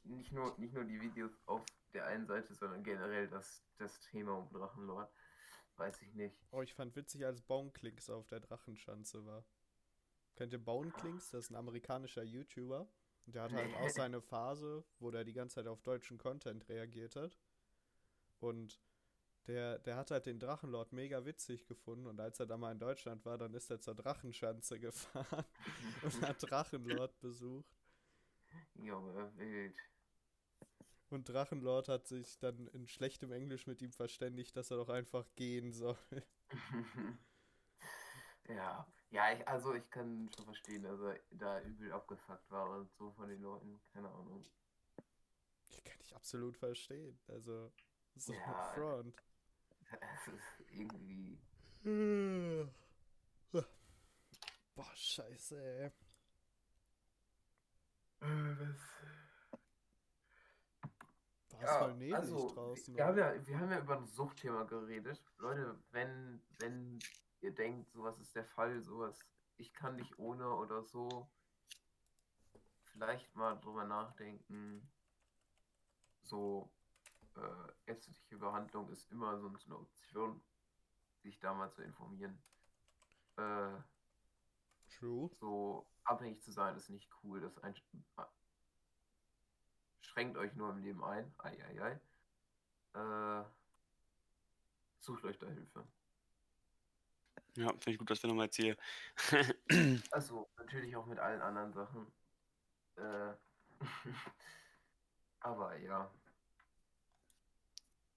[0.03, 4.33] nicht nur, nicht nur die Videos auf der einen Seite, sondern generell das, das Thema
[4.39, 5.09] um Drachenlord.
[5.77, 6.35] Weiß ich nicht.
[6.51, 9.45] Oh, ich fand witzig, als Boneklinks auf der Drachenschanze war.
[10.35, 11.31] Kennt ihr Boneklinks?
[11.31, 12.87] Das ist ein amerikanischer YouTuber.
[13.25, 16.67] Und der hat halt auch seine Phase, wo der die ganze Zeit auf deutschen Content
[16.69, 17.37] reagiert hat.
[18.39, 18.79] Und
[19.47, 22.07] der, der hat halt den Drachenlord mega witzig gefunden.
[22.07, 25.45] Und als er dann mal in Deutschland war, dann ist er zur Drachenschanze gefahren
[26.03, 27.75] und hat Drachenlord besucht.
[28.75, 29.75] Junge, wild.
[31.09, 35.25] Und Drachenlord hat sich dann in schlechtem Englisch mit ihm verständigt, dass er doch einfach
[35.35, 35.97] gehen soll.
[38.49, 42.91] ja, ja, ich, also ich kann schon verstehen, dass er da übel abgefuckt war und
[42.97, 43.79] so von den Leuten.
[43.93, 44.43] Keine Ahnung.
[45.69, 47.17] Ich kann dich absolut verstehen.
[47.29, 47.71] Also,
[48.15, 48.63] so Ja.
[48.75, 49.15] Front.
[49.89, 51.39] Es ist irgendwie.
[54.75, 55.91] Boah, scheiße, ey.
[61.49, 62.95] Boah, ist voll neblig also, draußen.
[62.97, 63.35] Wir haben, oder?
[63.35, 65.23] ja, wir haben ja über ein Suchtthema geredet.
[65.37, 66.99] Leute, wenn, wenn
[67.41, 69.25] ihr denkt, sowas ist der Fall, sowas,
[69.57, 71.29] ich kann nicht ohne oder so,
[72.83, 74.89] vielleicht mal drüber nachdenken,
[76.23, 76.69] so
[77.35, 80.41] äh, ärztliche Behandlung ist immer so eine Option,
[81.21, 82.41] sich da mal zu informieren.
[83.37, 83.77] Äh,
[84.97, 85.29] True.
[85.39, 87.41] so abhängig zu sein ist nicht cool.
[87.41, 87.75] Das ein,
[89.99, 91.33] schränkt euch nur im Leben ein.
[91.39, 91.99] Eieiei.
[92.93, 93.43] Äh,
[94.99, 95.85] sucht euch da Hilfe.
[97.55, 98.75] Ja, finde ich gut, dass wir nochmal jetzt hier.
[100.11, 102.11] Also natürlich auch mit allen anderen Sachen.
[102.97, 103.33] Äh,
[105.39, 106.11] aber ja.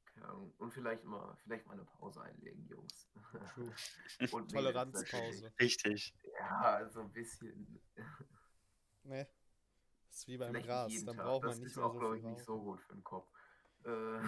[0.07, 0.53] Keine Ahnung.
[0.59, 3.09] Und vielleicht mal, vielleicht mal eine Pause einlegen, Jungs.
[4.33, 5.53] Und Toleranzpause.
[5.61, 6.15] Richtig.
[6.39, 7.81] Ja, so ein bisschen.
[9.05, 9.27] Ne.
[10.09, 10.93] Das ist wie beim Vielleicht Gras.
[10.93, 11.25] jeden Dann Tag.
[11.25, 13.05] braucht man das nicht ist mehr auch, so glaube ich, nicht so gut für den
[13.05, 13.27] Kopf.
[13.85, 14.21] Äh,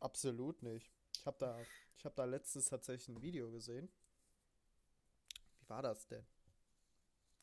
[0.00, 0.90] Absolut nicht.
[1.18, 1.60] Ich habe da,
[1.98, 3.90] ich hab da letztens tatsächlich ein Video gesehen.
[5.70, 6.26] War das denn?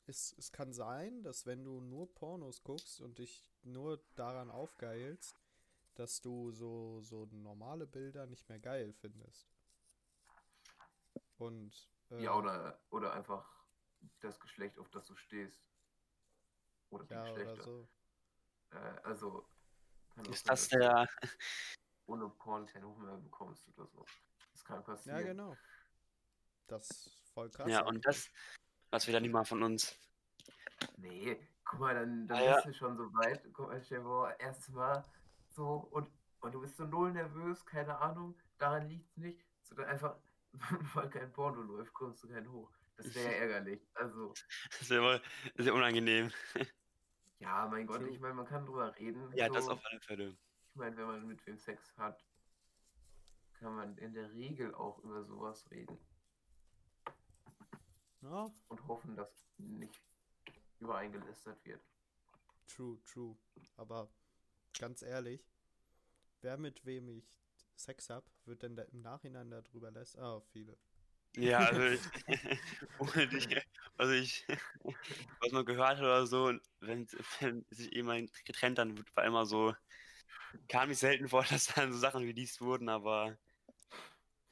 [0.06, 5.40] Es, es kann sein, dass wenn du nur Pornos guckst und dich nur daran aufgeilst,
[5.96, 9.50] dass du so, so normale Bilder nicht mehr geil findest.
[11.38, 13.50] Und äh, ja, oder, oder einfach
[14.20, 15.66] das Geschlecht, auf das du stehst.
[16.90, 17.64] Oder die ja, oder Geschlechter.
[17.64, 17.90] so.
[18.72, 19.48] Äh, also.
[20.16, 21.08] Ist sein, das dass du der.
[22.08, 24.06] Ohne Porn keinen Hunger bekommst oder so.
[24.52, 25.18] Das kann passieren.
[25.18, 25.58] Ja, genau.
[26.68, 27.70] Das ist voll krass.
[27.70, 28.32] Ja, und das.
[28.90, 30.00] Was dann niemand von uns?
[30.98, 32.56] Nee, guck mal, dann, dann Ah, ja.
[32.56, 33.44] bist du schon so weit.
[33.54, 35.04] Guck mal, stell dir vor, erstes Mal
[35.50, 39.46] so und, und du bist so null nervös, keine Ahnung, daran liegt's nicht.
[39.64, 40.16] So dann einfach,
[40.94, 42.72] weil kein Porno läuft, kommst du keinen hoch.
[42.96, 43.82] Das wäre ja ärgerlich.
[43.94, 44.34] Also,
[44.70, 45.22] Das ist immer
[45.58, 46.32] sehr unangenehm.
[47.40, 49.32] ja, mein Gott, ich meine, man kann drüber reden.
[49.36, 49.54] Ja, so.
[49.54, 50.38] das auf alle Fälle.
[50.70, 52.26] Ich meine, wenn man mit wem Sex hat,
[53.60, 56.00] kann man in der Regel auch über sowas reden
[58.30, 60.02] Ja, und hoffen, dass nicht
[60.82, 61.80] übereingelästert wird.
[62.68, 63.38] True, true.
[63.78, 64.10] Aber
[64.78, 65.42] ganz ehrlich,
[66.42, 67.24] wer mit wem ich
[67.78, 70.18] Sex hab, wird denn da im Nachhinein darüber lässt?
[70.18, 70.76] Ah, viele.
[71.38, 72.02] Ja, also ich,
[73.00, 73.48] ohne dich,
[73.96, 74.46] also ich,
[75.40, 77.08] was man gehört hat oder so, wenn,
[77.40, 79.74] wenn sich jemand getrennt, dann wird- war immer so,
[80.68, 83.38] kam nicht selten vor, dass dann so Sachen released wurden, aber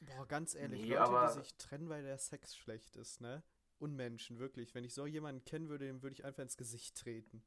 [0.00, 3.42] Boah, ganz ehrlich, Nee, Leute, aber- die sich trennen, weil der Sex schlecht ist, ne?
[3.78, 4.74] Unmenschen, wirklich.
[4.74, 7.42] Wenn ich so jemanden kennen würde, dem würde ich einfach ins Gesicht treten.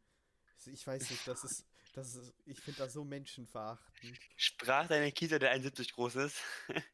[0.65, 4.19] Ich- weiß nicht, das ist, das ist, ich finde das so menschenverachtend.
[4.35, 6.41] sprach deine Kita, der 71 groß ist.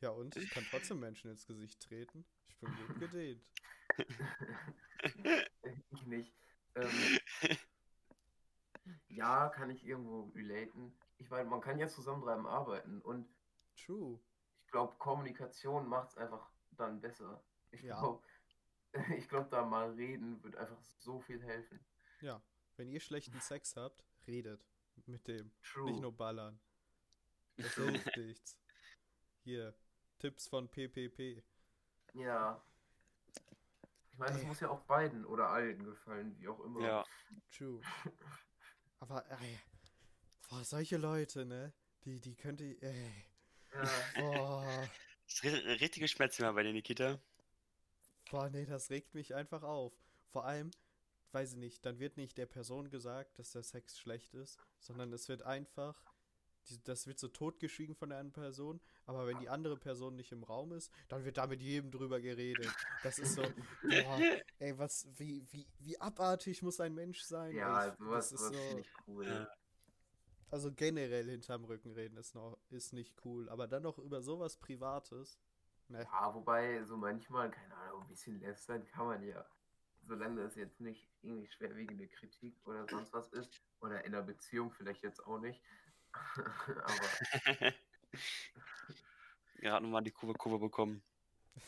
[0.00, 2.24] Ja, und ich kann trotzdem Menschen ins Gesicht treten.
[2.48, 3.50] Ich bin gut gedehnt.
[5.90, 6.32] Ich nicht.
[6.76, 7.18] Ähm,
[9.08, 10.96] ja, kann ich irgendwo relaten.
[11.18, 13.28] Ich meine, man kann ja zusammen dran arbeiten und
[13.76, 14.20] True.
[14.64, 17.42] ich glaube, Kommunikation macht es einfach dann besser.
[17.72, 17.98] Ich Ja.
[17.98, 18.22] glaube,
[19.16, 21.78] ich glaube, da mal reden wird einfach so viel helfen.
[22.20, 22.42] Ja,
[22.76, 24.64] wenn ihr schlechten Sex habt, redet
[25.06, 25.50] mit dem.
[25.62, 25.90] True.
[25.90, 26.58] Nicht nur ballern.
[27.56, 28.58] Das hilft nichts.
[29.44, 29.74] Hier,
[30.18, 31.42] Tipps von PPP.
[32.14, 32.62] Ja.
[34.10, 36.80] Ich meine, das muss ja auch beiden oder allen gefallen, wie auch immer.
[36.80, 37.04] Ja,
[37.52, 37.80] True.
[38.98, 39.58] Aber, ey,
[40.48, 41.72] boah, solche Leute, ne?
[42.04, 43.12] Die, die könnte, ey,
[43.72, 44.88] Ja, boah,
[45.24, 47.20] das ist ri- richtige Schmerzzimmer bei der Nikita.
[48.30, 49.92] Boah, nee, das regt mich einfach auf.
[50.28, 50.70] Vor allem,
[51.32, 55.12] weiß ich nicht, dann wird nicht der Person gesagt, dass der Sex schlecht ist, sondern
[55.12, 56.02] es wird einfach,
[56.84, 60.44] das wird so totgeschwiegen von der anderen Person, aber wenn die andere Person nicht im
[60.44, 62.76] Raum ist, dann wird da mit jedem drüber geredet.
[63.00, 63.54] Das ist so,
[63.88, 67.56] boah, ey, was, wie, wie, wie abartig muss ein Mensch sein?
[67.56, 69.48] ja ich- sowas, das ist so, finde ich cool.
[70.50, 73.48] Also generell hinterm Rücken reden ist noch, ist nicht cool.
[73.48, 75.38] Aber dann noch über sowas Privates.
[75.88, 79.44] Ne, Ja, wobei, so manchmal, keine Ahnung, ein bisschen lästern kann man ja.
[80.02, 83.50] Solange das jetzt nicht irgendwie schwerwiegende Kritik oder sonst was ist.
[83.80, 85.62] Oder in einer Beziehung vielleicht jetzt auch nicht.
[86.84, 87.72] Aber
[89.56, 91.02] Gerade nochmal die Kurve, Kurve bekommen.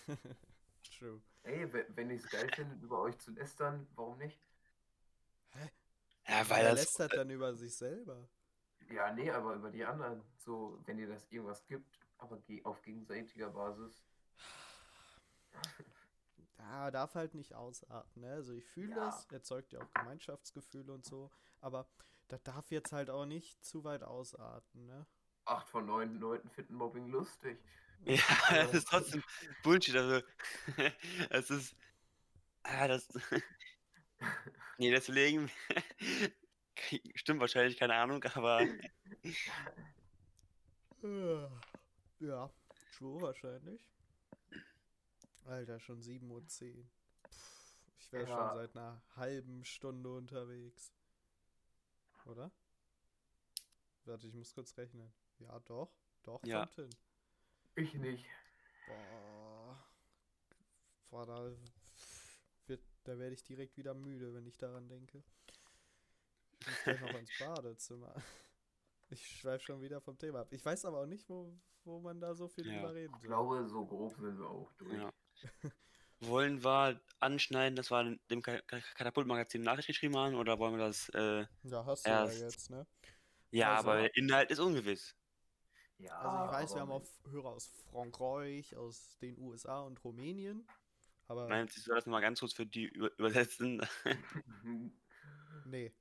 [0.99, 1.21] true.
[1.43, 4.41] ey, we- wenn ich es geil finde, über euch zu lästern, warum nicht?
[6.29, 6.81] Ja, weil er das.
[6.85, 8.29] lästert dann über sich selber.
[8.91, 10.23] Ja, nee, aber über die anderen.
[10.37, 14.03] So, wenn ihr das irgendwas gibt, aber auf gegenseitiger Basis.
[16.61, 18.33] Ja, darf halt nicht ausarten, ne?
[18.33, 19.07] Also ich fühle Ja.
[19.07, 21.89] das, erzeugt ja auch Gemeinschaftsgefühle und so, aber
[22.29, 25.07] das darf jetzt halt auch nicht zu weit ausarten, ne?
[25.47, 27.59] Acht von neun Leuten finden Mobbing lustig.
[28.05, 28.17] Ja,
[28.51, 29.23] das ist trotzdem
[29.63, 29.97] Bullshit.
[29.97, 30.25] Also,
[31.31, 31.77] es ist.
[32.63, 33.09] Ah, das.
[34.79, 35.51] Nee, deswegen.
[37.15, 38.67] Stimmt wahrscheinlich, keine Ahnung, aber.
[42.19, 42.51] Ja,
[42.97, 43.87] true wahrscheinlich.
[45.45, 46.85] Alter, schon 7.10 Uhr.
[47.29, 48.37] Pff, ich wäre Ja.
[48.49, 50.93] schon seit einer halben Stunde unterwegs.
[52.27, 52.51] Oder?
[54.05, 55.13] Warte, ich muss kurz rechnen.
[55.39, 55.91] Ja, doch.
[56.23, 56.61] Doch, Ja.
[56.67, 56.91] kommt hin.
[57.77, 58.25] Ich nicht.
[58.87, 59.85] Boah.
[61.11, 61.53] Boah, da,
[62.67, 65.23] wird, da werde ich direkt wieder müde, wenn ich daran denke.
[66.61, 68.15] Ich muss gleich noch ins Badezimmer.
[69.09, 70.53] Ich schweife schon wieder vom Thema ab.
[70.53, 72.75] Ich weiß aber auch nicht, wo, wo man da so viel Ja.
[72.77, 73.29] drüber reden Ich soll.
[73.29, 74.93] glaube, so grob sind wir auch durch.
[74.93, 75.13] Ja.
[76.21, 80.77] Wollen wir anschneiden, dass wir dem Ka- Ka- Katapultmagazin eine Nachricht geschrieben haben oder wollen
[80.77, 81.09] wir das?
[81.11, 82.87] Äh, Ja, hast du ja Erst- jetzt, ne?
[83.51, 85.15] ja, Also- aber der Inhalt ist ungewiss.
[85.99, 90.67] Ja, Also ich weiß, wir haben auch Hörer aus Frankreich, aus den USA und Rumänien.
[91.29, 93.81] Aber du, ich soll das nochmal ganz kurz für die über übersetzen?
[95.65, 95.93] nee.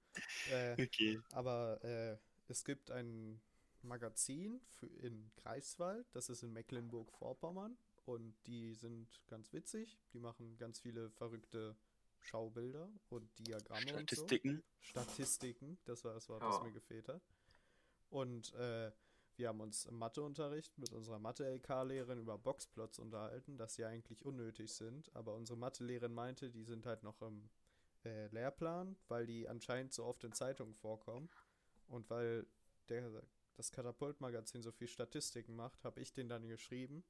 [0.52, 1.22] Äh, okay.
[1.34, 3.40] aber äh, es gibt ein
[3.84, 7.78] Magazin für, in Greifswald, das ist in Mecklenburg-Vorpommern.
[8.10, 10.00] Und die sind ganz witzig.
[10.14, 11.76] Die machen ganz viele verrückte
[12.18, 14.16] Schaubilder und Diagramme und so.
[14.16, 14.64] Statistiken.
[14.80, 16.64] Statistiken, das war das Wort, das Ja.
[16.64, 17.22] mir gefehlt hat.
[18.10, 18.92] Und äh,
[19.36, 24.74] wir haben uns im Matheunterricht mit unserer Mathe-LK-Lehrerin über Boxplots unterhalten, dass sie eigentlich unnötig
[24.74, 25.16] sind.
[25.16, 27.48] Aber unsere Mathelehrerin meinte, die sind halt noch im
[28.06, 31.30] äh, Lehrplan, weil die anscheinend so oft in Zeitungen vorkommen.
[31.86, 32.48] Und weil
[32.90, 33.22] der,
[33.56, 37.04] das Katapult-Magazin so viel Statistiken macht, habe ich den dann geschrieben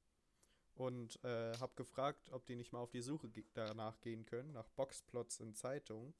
[0.79, 4.53] und äh, habe gefragt, ob die nicht mal auf die Suche ge danach gehen können,
[4.53, 6.13] nach Boxplots in Zeitungen.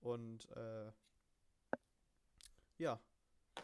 [0.00, 0.90] Und äh,
[2.78, 2.98] ja,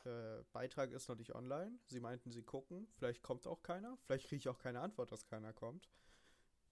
[0.04, 1.78] äh, Beitrag ist noch nicht online.
[1.86, 2.86] Sie meinten, sie gucken.
[2.98, 3.96] Vielleicht kommt auch keiner.
[4.04, 5.88] Vielleicht kriege ich auch keine Antwort, dass keiner kommt.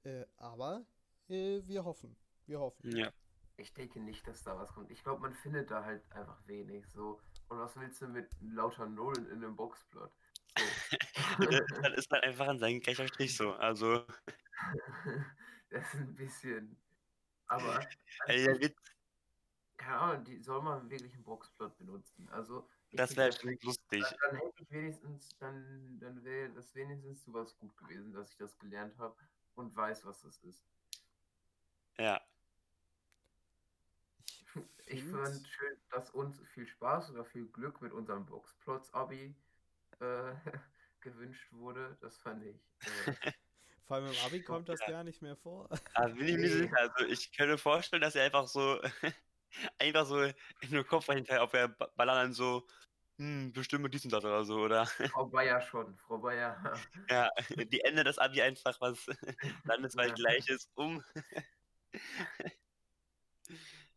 [0.05, 0.85] Äh, aber
[1.31, 2.15] äh, wir hoffen.
[2.45, 2.95] Wir hoffen.
[2.95, 3.11] Ja.
[3.57, 4.91] ich denke nicht, dass da was kommt.
[4.91, 6.87] Ich glaube, man findet da halt einfach wenig.
[6.89, 7.19] So.
[7.49, 10.13] Und was willst du mit lauter Nullen in einem Boxplot?
[11.83, 13.53] Das ist halt einfach an seinem gleicher Strich so.
[13.55, 14.05] Also,
[15.71, 16.77] das ist ein bisschen.
[17.47, 17.81] Aber
[18.27, 18.77] ey, der Witz,
[19.77, 22.29] keine Ahnung, die soll man wirklich einen Boxplot benutzen.
[22.31, 24.03] Also das wäre wirklich- lustig.
[24.03, 28.31] Dann, dann hätte ich wenigstens, dann, dann wäre das wenigstens so was gut gewesen, dass
[28.31, 29.17] ich das gelernt habe
[29.55, 30.63] und weiß, was das ist.
[31.99, 32.21] Ja.
[34.87, 39.35] Ich fand schön, dass uns viel Spaß oder viel Glück mit unserem Boxplots-Abi
[40.01, 40.35] äh,
[41.01, 41.97] gewünscht wurde.
[42.01, 42.57] Das fand ich.
[42.81, 43.13] Äh,
[43.87, 44.87] Vor allem im Abi kommt das Ja.
[44.91, 45.69] gar nicht mehr vor.
[45.95, 46.77] Aber bin ich mir sicher.
[46.79, 48.81] Also, ich könnte mir vorstellen, dass er einfach so,
[49.79, 50.35] einfach so in
[50.71, 52.69] den Kopf reinfällt, ob er Ba- Ballern so,
[53.19, 54.87] hm, bestimme dies und das oder so, oder?
[54.87, 55.97] Frau Bayer schon.
[55.97, 56.81] Frau Bayer.
[57.09, 59.07] Ja, die Ende des Abi einfach was
[59.65, 60.15] landesweit Ja.
[60.15, 61.03] gleiches um.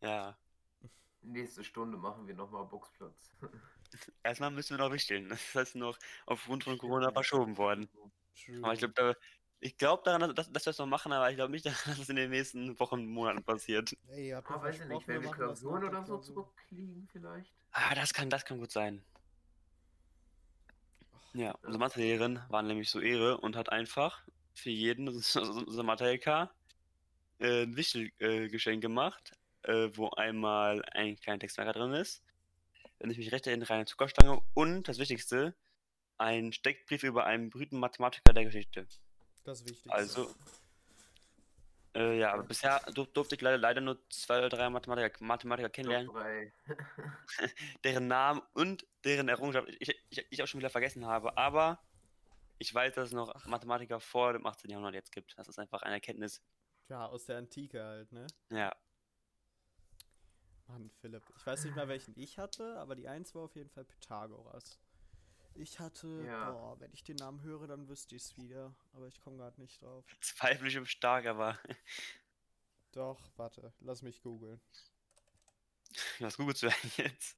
[0.00, 0.36] ja.
[1.22, 3.32] Nächste Stunde machen wir nochmal Boxplots.
[4.22, 5.28] Erstmal müssen wir noch wichteln.
[5.54, 7.88] Das ist noch aufgrund von Corona verschoben worden.
[8.62, 9.14] Aber ich glaube, da,
[9.60, 11.98] ich glaube daran, dass, dass wir es noch machen, aber ich glaube nicht daran, dass
[11.98, 13.96] es in den nächsten Wochen, Monaten passiert.
[14.08, 16.34] Ey, ihr habt Ah, weiß ich nicht, wenn wir Klausuren der oder so Klausur.
[16.34, 17.52] zurückliegen vielleicht.
[17.72, 19.04] Ah, das kann, das kann gut sein.
[21.32, 24.22] Ja, unsere Mathelehrerin war nämlich so Ehre und hat einfach
[24.54, 26.50] für jeden unser Mathe-LK
[27.38, 32.22] äh, ein Wichtelgeschenk gemacht, äh, wo einmal ein kleiner Textmarker drin ist,
[33.04, 35.54] wenn ich mich recht erinnere, eine Zuckerstange und das Wichtigste,
[36.16, 38.86] ein Steckbrief über einen berühmten Mathematiker der Geschichte.
[39.44, 39.92] Das Wichtigste.
[39.92, 40.34] Also,
[41.94, 45.68] Äh, ja, aber bisher dur durfte ich leider, leider nur zwei oder drei Mathematiker, Mathematiker
[45.68, 46.10] kennenlernen,
[47.84, 51.36] deren Namen und deren Errungenschaft ich, ich, ich auch schon wieder vergessen habe.
[51.36, 51.78] Aber
[52.58, 54.70] ich weiß, dass es noch Mathematiker vor dem 18.
[54.70, 55.36] Jahrhundert jetzt gibt.
[55.36, 56.42] Das ist einfach eine Erkenntnis.
[56.88, 58.26] Ja, aus der Antike halt, ne?
[58.50, 58.74] Ja,
[60.68, 61.22] Mann, Philipp.
[61.36, 64.78] Ich weiß nicht mehr, welchen ich hatte, aber die eins war auf jeden Fall Pythagoras.
[65.54, 66.52] Ich hatte, Ja.
[66.52, 68.74] boah, wenn ich den Namen höre, dann wüsste ich es wieder.
[68.92, 70.04] Aber ich komme gerade nicht drauf.
[70.20, 71.58] zweifle ich im stark, aber
[72.92, 74.60] Doch, warte, lass mich googeln.
[76.20, 77.36] was googelst du denn jetzt?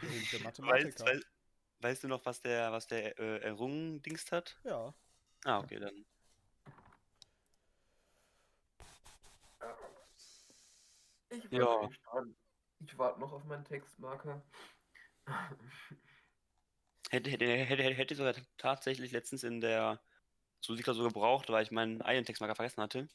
[0.00, 1.04] Berühmte Weißt, Mathematiker.
[1.04, 1.26] weißt,
[1.80, 4.56] weißt du noch, was der, was der äh, Errungen-Dingst hat?
[4.64, 4.94] Ja.
[5.44, 6.04] Ah, okay, dann.
[11.30, 11.60] Ich Ja.
[11.60, 12.36] warte nicht dran.
[12.86, 14.42] Ich warte noch auf meinen Textmarker.
[17.10, 20.00] Hätte, hätte, hätte, hätte, sogar tatsächlich letztens in der
[20.60, 23.08] Susi-Klausur so gebraucht, weil ich meinen eigenen Textmarker vergessen hatte.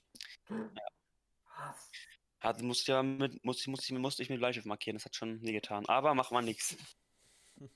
[0.47, 1.91] Was?
[2.39, 5.05] Also musste ich ja mit, musste, ich- musste, ich- musste ich mit Bleistift markieren, das
[5.05, 5.85] hat schon nie getan.
[5.87, 6.77] Aber macht man nichts.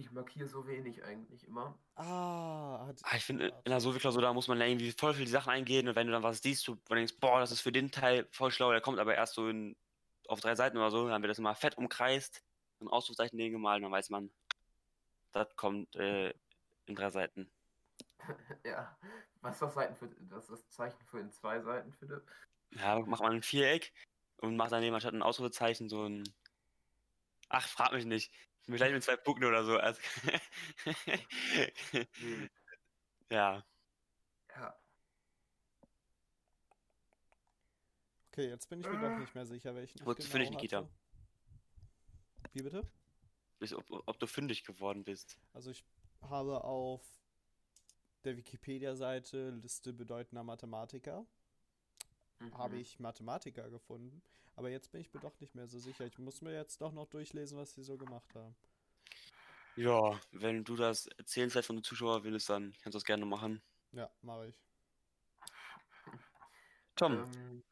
[0.00, 1.78] Ich markiere so wenig eigentlich immer.
[1.94, 3.00] Ah, hat.
[3.02, 5.86] Ah, ich finde, in der Suvi-Klausur, da muss man ja irgendwie voll viele Sachen eingehen
[5.88, 8.26] und wenn du dann was siehst, du du denkst, boah, das ist für den Teil
[8.30, 9.76] voll schlau, der kommt aber erst so in,
[10.26, 12.42] auf drei Seiten oder so, dann wird das immer fett umkreist,
[12.80, 14.30] ein Ausrufzeichen neben gemalt, dann weiß man,
[15.32, 16.32] das kommt äh,
[16.86, 17.50] in drei Seiten.
[18.64, 18.96] ja.
[19.42, 22.22] Was ist das Seiten für das ist das Zeichen für in zwei Seiten, Philipp?
[22.70, 23.92] Ja, macht man ein Viereck
[24.38, 26.24] und macht daneben anstatt ein Ausrufezeichen so ein
[27.50, 28.32] Ach, frag mich nicht.
[28.76, 29.76] Vielleicht mit zwei Punkten oder so.
[29.76, 30.00] Also
[32.20, 32.48] Hm,
[33.30, 33.64] ja.
[34.56, 34.76] ja.
[38.32, 40.78] Okay, jetzt bin ich mir doch nicht mehr sicher, welchen Wozu genau finde ich Nikita?
[40.78, 40.90] hatte.
[42.52, 42.86] Wie bitte?
[43.58, 45.38] Bis- Ob, ob du fündig geworden bist.
[45.52, 45.84] Also ich
[46.22, 47.02] habe auf
[48.24, 51.26] der Wikipedia-Seite Liste bedeutender Mathematiker,
[52.52, 52.80] habe Mhm.
[52.80, 54.22] ich Mathematiker gefunden.
[54.56, 56.06] Aber jetzt bin ich mir doch nicht mehr so sicher.
[56.06, 58.56] Ich muss mir jetzt doch noch durchlesen, was sie so gemacht haben.
[59.74, 63.60] Ja, wenn du das erzählenswert von den Zuschauern willst, dann kannst du das gerne machen.
[63.92, 64.60] Ja, mache ich.
[66.96, 67.62] Tom, Ähm,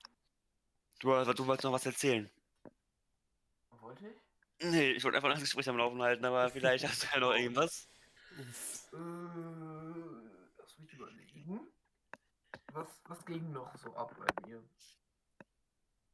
[1.00, 2.30] du, du wolltest noch was erzählen.
[3.80, 4.16] wollte ich?
[4.62, 7.32] Nee, ich wollte einfach das Gespräch am Laufen halten, aber vielleicht hast du ja noch
[7.34, 7.88] irgendwas.
[8.30, 8.88] Uff.
[8.92, 8.98] Äh,
[10.58, 11.72] lass mich überlegen.
[12.72, 14.62] Was, was ging noch so ab bei mir?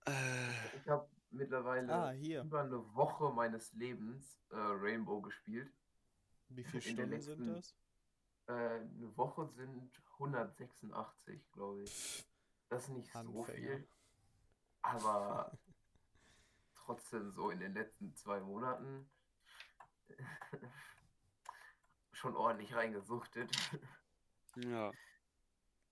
[0.07, 2.43] Äh, Ich habe mittlerweile Ah, hier.
[2.43, 5.73] über eine Woche meines Lebens äh, Rainbow gespielt.
[6.49, 7.75] Wie viele Stunden sind letzten- das?
[8.47, 12.25] Äh, eine Woche sind 186, glaube ich.
[12.69, 13.47] Das ist nicht so Anfänger.
[13.79, 13.89] viel.
[14.83, 15.51] Aber
[16.75, 19.11] trotzdem so in den letzten zwei Monaten
[22.13, 23.51] schon ordentlich reingesuchtet.
[24.57, 24.93] ja.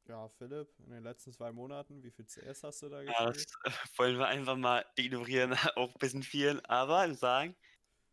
[0.08, 3.46] Ja, Philipp, in den letzten zwei Monaten, wie viel CS hast du da ja, gespielt?
[3.64, 7.54] das äh, wollen wir einfach mal ignorieren, auch ein bisschen viel, aber ich sagen,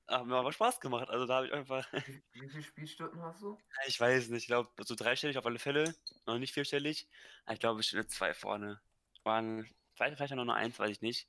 [0.08, 1.10] hat mir aber Spaß gemacht.
[1.10, 1.88] Also da habe ich einfach,
[2.34, 3.58] Wie, viele Spielstunden hast du?
[3.88, 7.08] ich weiß nicht, ich glaube so dreistellig auf alle Fälle, noch nicht vierstellig.
[7.50, 8.80] Ich glaube, ich stehe zwei vorne.
[9.24, 11.28] Waren vielleicht, vielleicht noch nur eins, weiß ich nicht.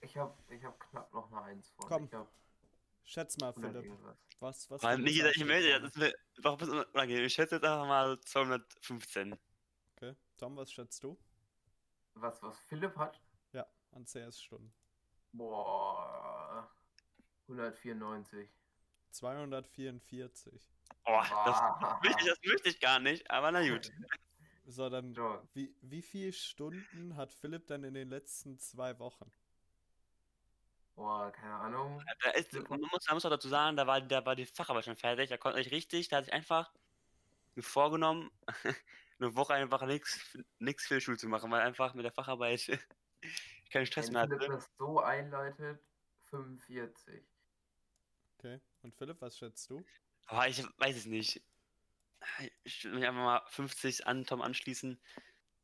[0.00, 1.88] Ich habe ich hab knapp noch eine Eins vor.
[1.88, 2.30] Komm, Ich hab
[3.04, 3.98] Schätz mal, 100 Philipp.
[4.40, 6.12] Was, was du nicht ich melde, das ist mir
[6.42, 7.24] doch ein bisschen unangenehm.
[7.24, 9.38] Ich schätze jetzt einfach mal 215.
[10.36, 11.16] Tom, was schätzt du?
[12.14, 13.20] Was, was Philipp hat?
[13.52, 14.72] Ja, an CS-Stunden.
[15.32, 16.70] Boah.
[17.48, 18.48] 194.
[19.10, 20.52] 244.
[21.04, 22.00] Oh, das, Ah.
[22.02, 23.90] möchte ich, das möchte ich gar nicht, aber na gut.
[24.68, 29.30] So, dann, So, wie, wie viele Stunden hat Philipp dann in den letzten zwei Wochen?
[30.96, 32.02] boah, keine Ahnung.
[32.20, 34.84] Da ist, man, muss, man muss auch dazu sagen, da war, da war die Facharbeit
[34.84, 36.72] schon fertig, da konnte ich richtig, da hatte ich einfach
[37.58, 38.32] vorgenommen,
[39.18, 42.78] eine Woche einfach nichts nix für die Schule zu machen, weil einfach mit der Facharbeit
[43.72, 44.52] keinen Stress Wenn mehr Philipp hatte.
[44.52, 45.80] das so einleitet,
[46.30, 47.22] 45.
[48.38, 48.60] Okay.
[48.82, 49.84] Und Philipp, was schätzt du?
[50.26, 51.42] Aber ich weiß es nicht.
[52.64, 54.98] Ich würde mich einfach mal 50 an Tom anschließen.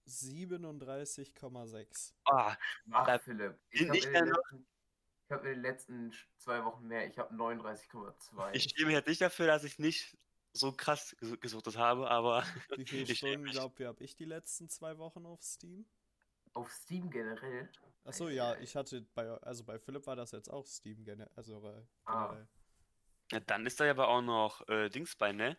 [0.07, 2.13] 37,6.
[2.27, 2.57] Oh, Ach,
[3.07, 3.59] Da Philipp.
[3.71, 4.33] Ich habe in,
[5.31, 7.07] hab in den letzten zwei Wochen mehr.
[7.07, 8.51] Ich habe 39,2.
[8.53, 10.17] ich stehe mir jetzt nicht dafür, dass ich nicht
[10.53, 12.43] so krass ges- gesuchtet habe, aber
[12.79, 15.87] Wie viele Ich Stunden, glaubt ihr, habe ich die letzten zwei Wochen auf Steam?
[16.55, 17.69] Auf Steam generell.
[18.05, 21.67] Achso, ja, ich hatte bei, also bei Philipp war das jetzt auch Steam generell, also
[21.69, 22.27] äh, Ah.
[22.27, 22.49] generell.
[23.33, 25.57] ja, dann ist da ja aber auch noch äh, Dings bei, ne?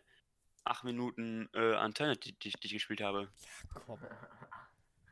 [0.62, 3.28] Acht Minuten äh, Antenne, die, die, die ich gespielt habe.
[3.74, 3.98] Ja, komm.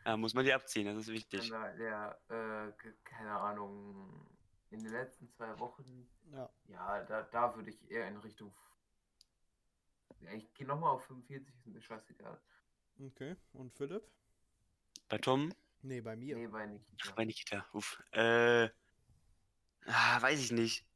[0.04, 1.48] Da muss man die abziehen, das ist wichtig.
[1.48, 4.26] der, der äh, keine Ahnung,
[4.70, 8.52] in den letzten zwei Wochen, Ja, ja, da, da würde ich eher in Richtung.
[10.22, 12.40] Ja, ich gehe nochmal auf 45, ist mir scheißegal.
[13.00, 13.36] okay.
[13.52, 14.02] Und Philipp?
[15.08, 15.52] Bei Tom,
[15.84, 16.36] Nee, bei mir.
[16.36, 17.12] Nee, bei Nikita.
[17.16, 18.00] bei Nikita, uff.
[18.12, 18.68] Äh,
[19.86, 20.86] ah, weiß ich nicht.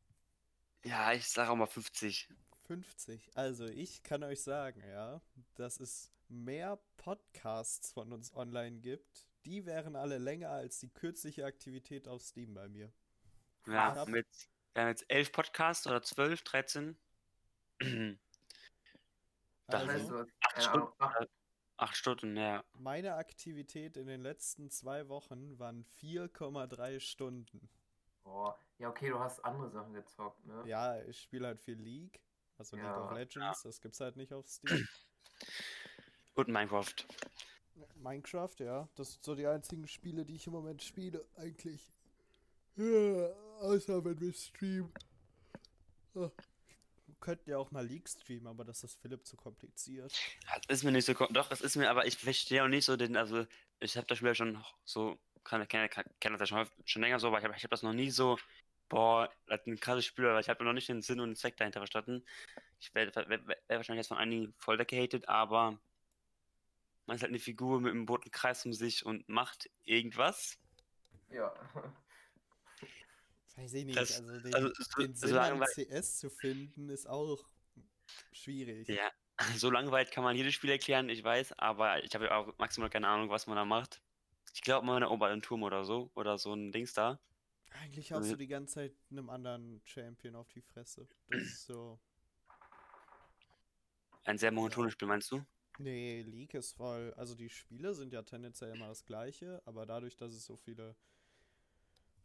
[0.85, 2.29] Ja, ich sage auch mal 50.
[2.67, 3.37] 50.
[3.37, 5.21] Also ich kann euch sagen, ja,
[5.57, 9.27] dass es mehr Podcasts von uns online gibt.
[9.45, 12.93] Die wären alle länger als die kürzliche Aktivität auf Steam bei mir.
[13.67, 14.27] Ja, hab- mit,
[14.75, 16.97] wir haben jetzt elf Podcasts oder 12, 13.
[19.69, 20.89] Also, hast, Acht keine Stunden.
[20.89, 21.29] Ahnung, acht,
[21.79, 22.65] Acht Stunden, ja.
[22.75, 27.69] meine Aktivität in den letzten zwei Wochen waren 4,3 Stunden.
[28.25, 28.59] boah.
[28.79, 30.63] Ja, okay, du hast andere Sachen gezockt, ne?
[30.67, 32.21] Ja, ich spiele halt viel League,
[32.59, 34.87] also League Ja, of Legends, das gibt's halt nicht auf Steam.
[36.35, 36.95] Und Minecraft.
[37.97, 41.93] Minecraft, ja, das sind so die einzigen Spiele, die ich im Moment spiele, eigentlich.
[42.77, 44.93] Ja, außer wenn wir streamen.
[46.15, 46.31] Ah.
[47.21, 50.13] Könnten ja auch mal League streamen, aber das ist Philipp zu kompliziert.
[50.69, 51.15] Das ist mir nicht so.
[51.15, 53.17] Doch, es ist mir, aber ich verstehe auch nicht so den.
[53.17, 53.47] Also,
[53.81, 55.19] ich habe das Spiel ja schon so.
[55.43, 57.83] Kann, kann, kann, das ja schon, schon länger so, aber ich habe ich hab das
[57.83, 58.39] noch nie so.
[58.89, 61.37] Boah, das ist ein krasses Spiel, aber ich habe noch nicht den Sinn und den
[61.37, 62.25] Zweck dahinter verstanden.
[62.81, 65.79] Ich werde werd, werd, werd wahrscheinlich jetzt von einigen voll weggehatet, aber.
[67.07, 70.59] Man ist halt eine Figur mit einem roten Kreis um sich und macht irgendwas.
[71.31, 71.55] Ja.
[73.57, 75.75] Weiß ich nicht, Das- also den, Also, so, den so Sinn an langweilig.
[75.89, 77.45] CS zu finden, ist auch
[78.33, 78.89] schwierig.
[78.89, 79.11] Ja,
[79.59, 82.91] so langweilig kann man jedes Spiel erklären, ich weiß, aber ich habe ja auch maximal
[82.91, 84.01] keine Ahnung, was man da macht.
[84.55, 87.19] Ich glaube, man erobert einen Turm oder so, oder so ein Dings da.
[87.83, 91.07] Eigentlich haust du die ganze Zeit einem anderen Champion auf die Fresse.
[91.29, 91.99] Das ist so.
[94.25, 95.43] Ein sehr monotones Spiel, meinst du?
[95.79, 97.13] Nee, League ist voll.
[97.17, 100.97] Also die Spiele sind ja tendenziell immer das gleiche, aber dadurch, dass es so viele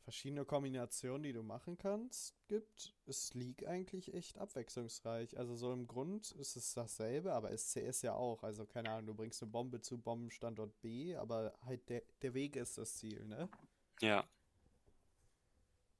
[0.02, 5.38] verschiedene Kombinationen, die du machen kannst, gibt, ist League eigentlich echt abwechslungsreich.
[5.38, 8.44] Also so im Grund ist es dasselbe, aber SCS ja auch.
[8.44, 12.56] Also keine Ahnung, du bringst eine Bombe zu Bombenstandort B, aber halt der, der Weg
[12.56, 13.50] ist das Ziel, ne?
[14.02, 14.28] Ja.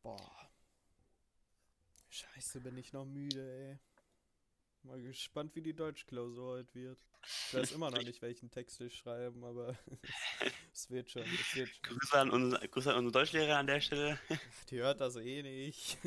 [0.02, 0.50] Boah.
[2.10, 3.80] Scheiße, bin ich noch müde, ey.
[4.84, 7.00] Mal gespannt, wie die Deutschklausur heute wird.
[7.48, 9.76] Ich weiß immer noch nicht, welchen Text ich schreiben, aber
[10.74, 11.84] es wird schon, es wird schon.
[12.00, 14.20] Grüße an, unsere, Grüße an unsere Deutschlehrer an der Stelle.
[14.70, 16.00] Die hört das eh nicht.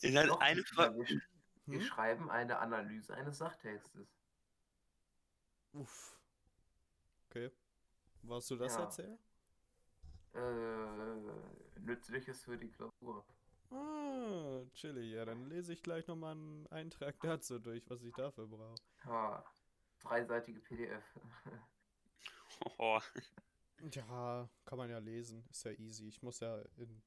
[0.00, 0.96] Ist halt Noch eine Frage.
[0.98, 1.22] wir, sch-
[1.66, 1.86] wir Hm?
[1.86, 4.06] schreiben eine Analyse eines Sachtextes.
[5.72, 6.16] Uff.
[7.28, 7.50] Okay.
[8.22, 8.82] Wolltest du das Ja.
[8.84, 9.18] erzählen?
[10.34, 13.24] Äh, Nützliches für die Klausur.
[13.74, 15.12] Ah, chillig.
[15.12, 18.82] Ja, dann lese ich gleich nochmal einen Eintrag dazu durch, was ich dafür brauche.
[19.04, 19.44] Ja,
[20.00, 21.04] dreiseitige PDF.
[22.78, 23.00] Oh,
[23.92, 25.44] Ja, kann man ja lesen.
[25.50, 26.08] Ist ja easy.
[26.08, 27.02] Ich muss ja in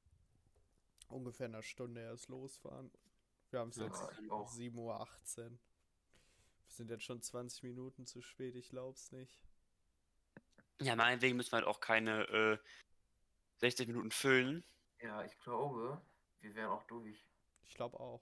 [1.10, 2.92] ungefähr einer Stunde erst losfahren.
[3.50, 4.52] Wir haben es Ja, jetzt ich auch.
[4.52, 5.08] 7.18 Uhr.
[5.38, 5.58] Wir
[6.68, 9.42] sind jetzt schon 20 Minuten zu spät, ich glaub's nicht.
[10.82, 12.58] ja, meinetwegen müssen wir halt auch keine äh,
[13.58, 14.64] 60 Minuten füllen.
[15.02, 16.02] Ja, ich glaube,
[16.42, 17.26] wir wären auch durch.
[17.66, 18.22] Ich glaube auch.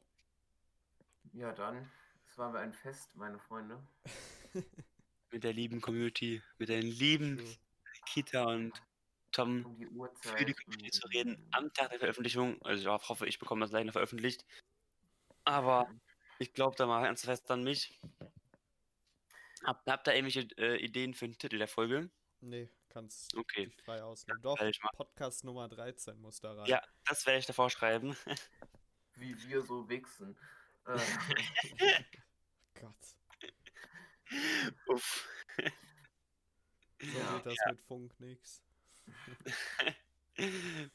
[1.33, 1.89] Ja, dann.
[2.27, 3.81] Es war mir ein Fest, meine Freunde.
[5.31, 7.57] Mit der lieben Community, mit den lieben True.
[8.05, 8.81] Kita und
[9.31, 10.63] Tom Um die für die Uhrzeit.
[10.63, 12.61] Community zu reden am Tag der Veröffentlichung.
[12.61, 14.45] Also ich hoffe, ich bekomme das gleich noch veröffentlicht.
[15.43, 15.89] Aber
[16.39, 17.99] ich glaube da mal ganz fest an mich.
[19.63, 22.09] Habt, habt ihr irgendwelche äh, Ideen für den Titel der Folge?
[22.39, 23.65] Nee, kannst Okay.
[23.67, 24.41] dich frei ausnehmen.
[24.41, 24.95] Doch, ich machen.
[24.95, 26.65] Podcast Nummer 13 muss da rein.
[26.65, 28.15] Ja, das werde ich davor schreiben.
[29.15, 30.37] Wie wir so wichsen.
[30.85, 30.97] Äh,
[32.79, 32.95] Gott,
[34.87, 35.27] Uff.
[37.01, 37.37] so Ja.
[37.37, 38.61] geht das mit Funk nix.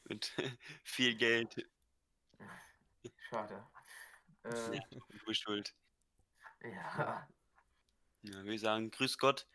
[0.03, 0.31] Mit
[0.83, 1.67] viel Geld.
[3.29, 3.63] schade.
[4.43, 4.81] Äh, Ja.
[4.91, 5.73] Du bist schuld.
[6.63, 7.27] ja.
[8.23, 9.47] Ja, würde ich sagen, grüß Gott.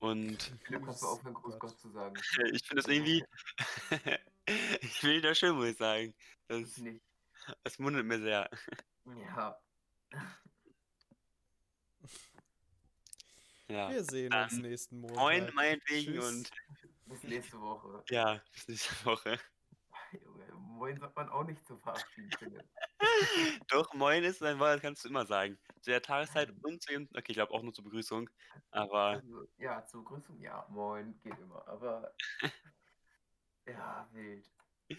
[0.00, 1.60] Und Philipp, kannst du Grüß aufhören, Gruß Gott.
[1.60, 2.14] Gott zu sagen?
[2.52, 3.24] ich finde das irgendwie.
[4.80, 6.14] ich finde das schön, muss ich sagen.
[6.48, 7.02] Das, Nicht.
[7.62, 8.50] das mundet mir sehr.
[9.06, 9.58] Ja.
[13.68, 13.88] Ja.
[13.88, 15.16] Wir sehen uns Dann nächsten Monat.
[15.16, 16.28] Moin, meinetwegen Tschüss.
[16.28, 16.50] und
[17.06, 18.02] Bis nächste Woche.
[18.10, 19.38] ja, bis nächste Woche.
[20.60, 22.64] Moin sagt man auch nicht zu verabschieden, Philipp.
[23.68, 25.58] Doch, moin ist ein Wort, das kannst du immer sagen.
[25.80, 27.08] Zu der Tageszeit und zu dem.
[27.10, 28.28] Okay, ich glaube auch nur zur Begrüßung.
[28.70, 31.66] Aber Also, ja, zur Begrüßung, ja, moin, geht immer.
[31.66, 32.12] Aber
[33.66, 34.46] ja, wild.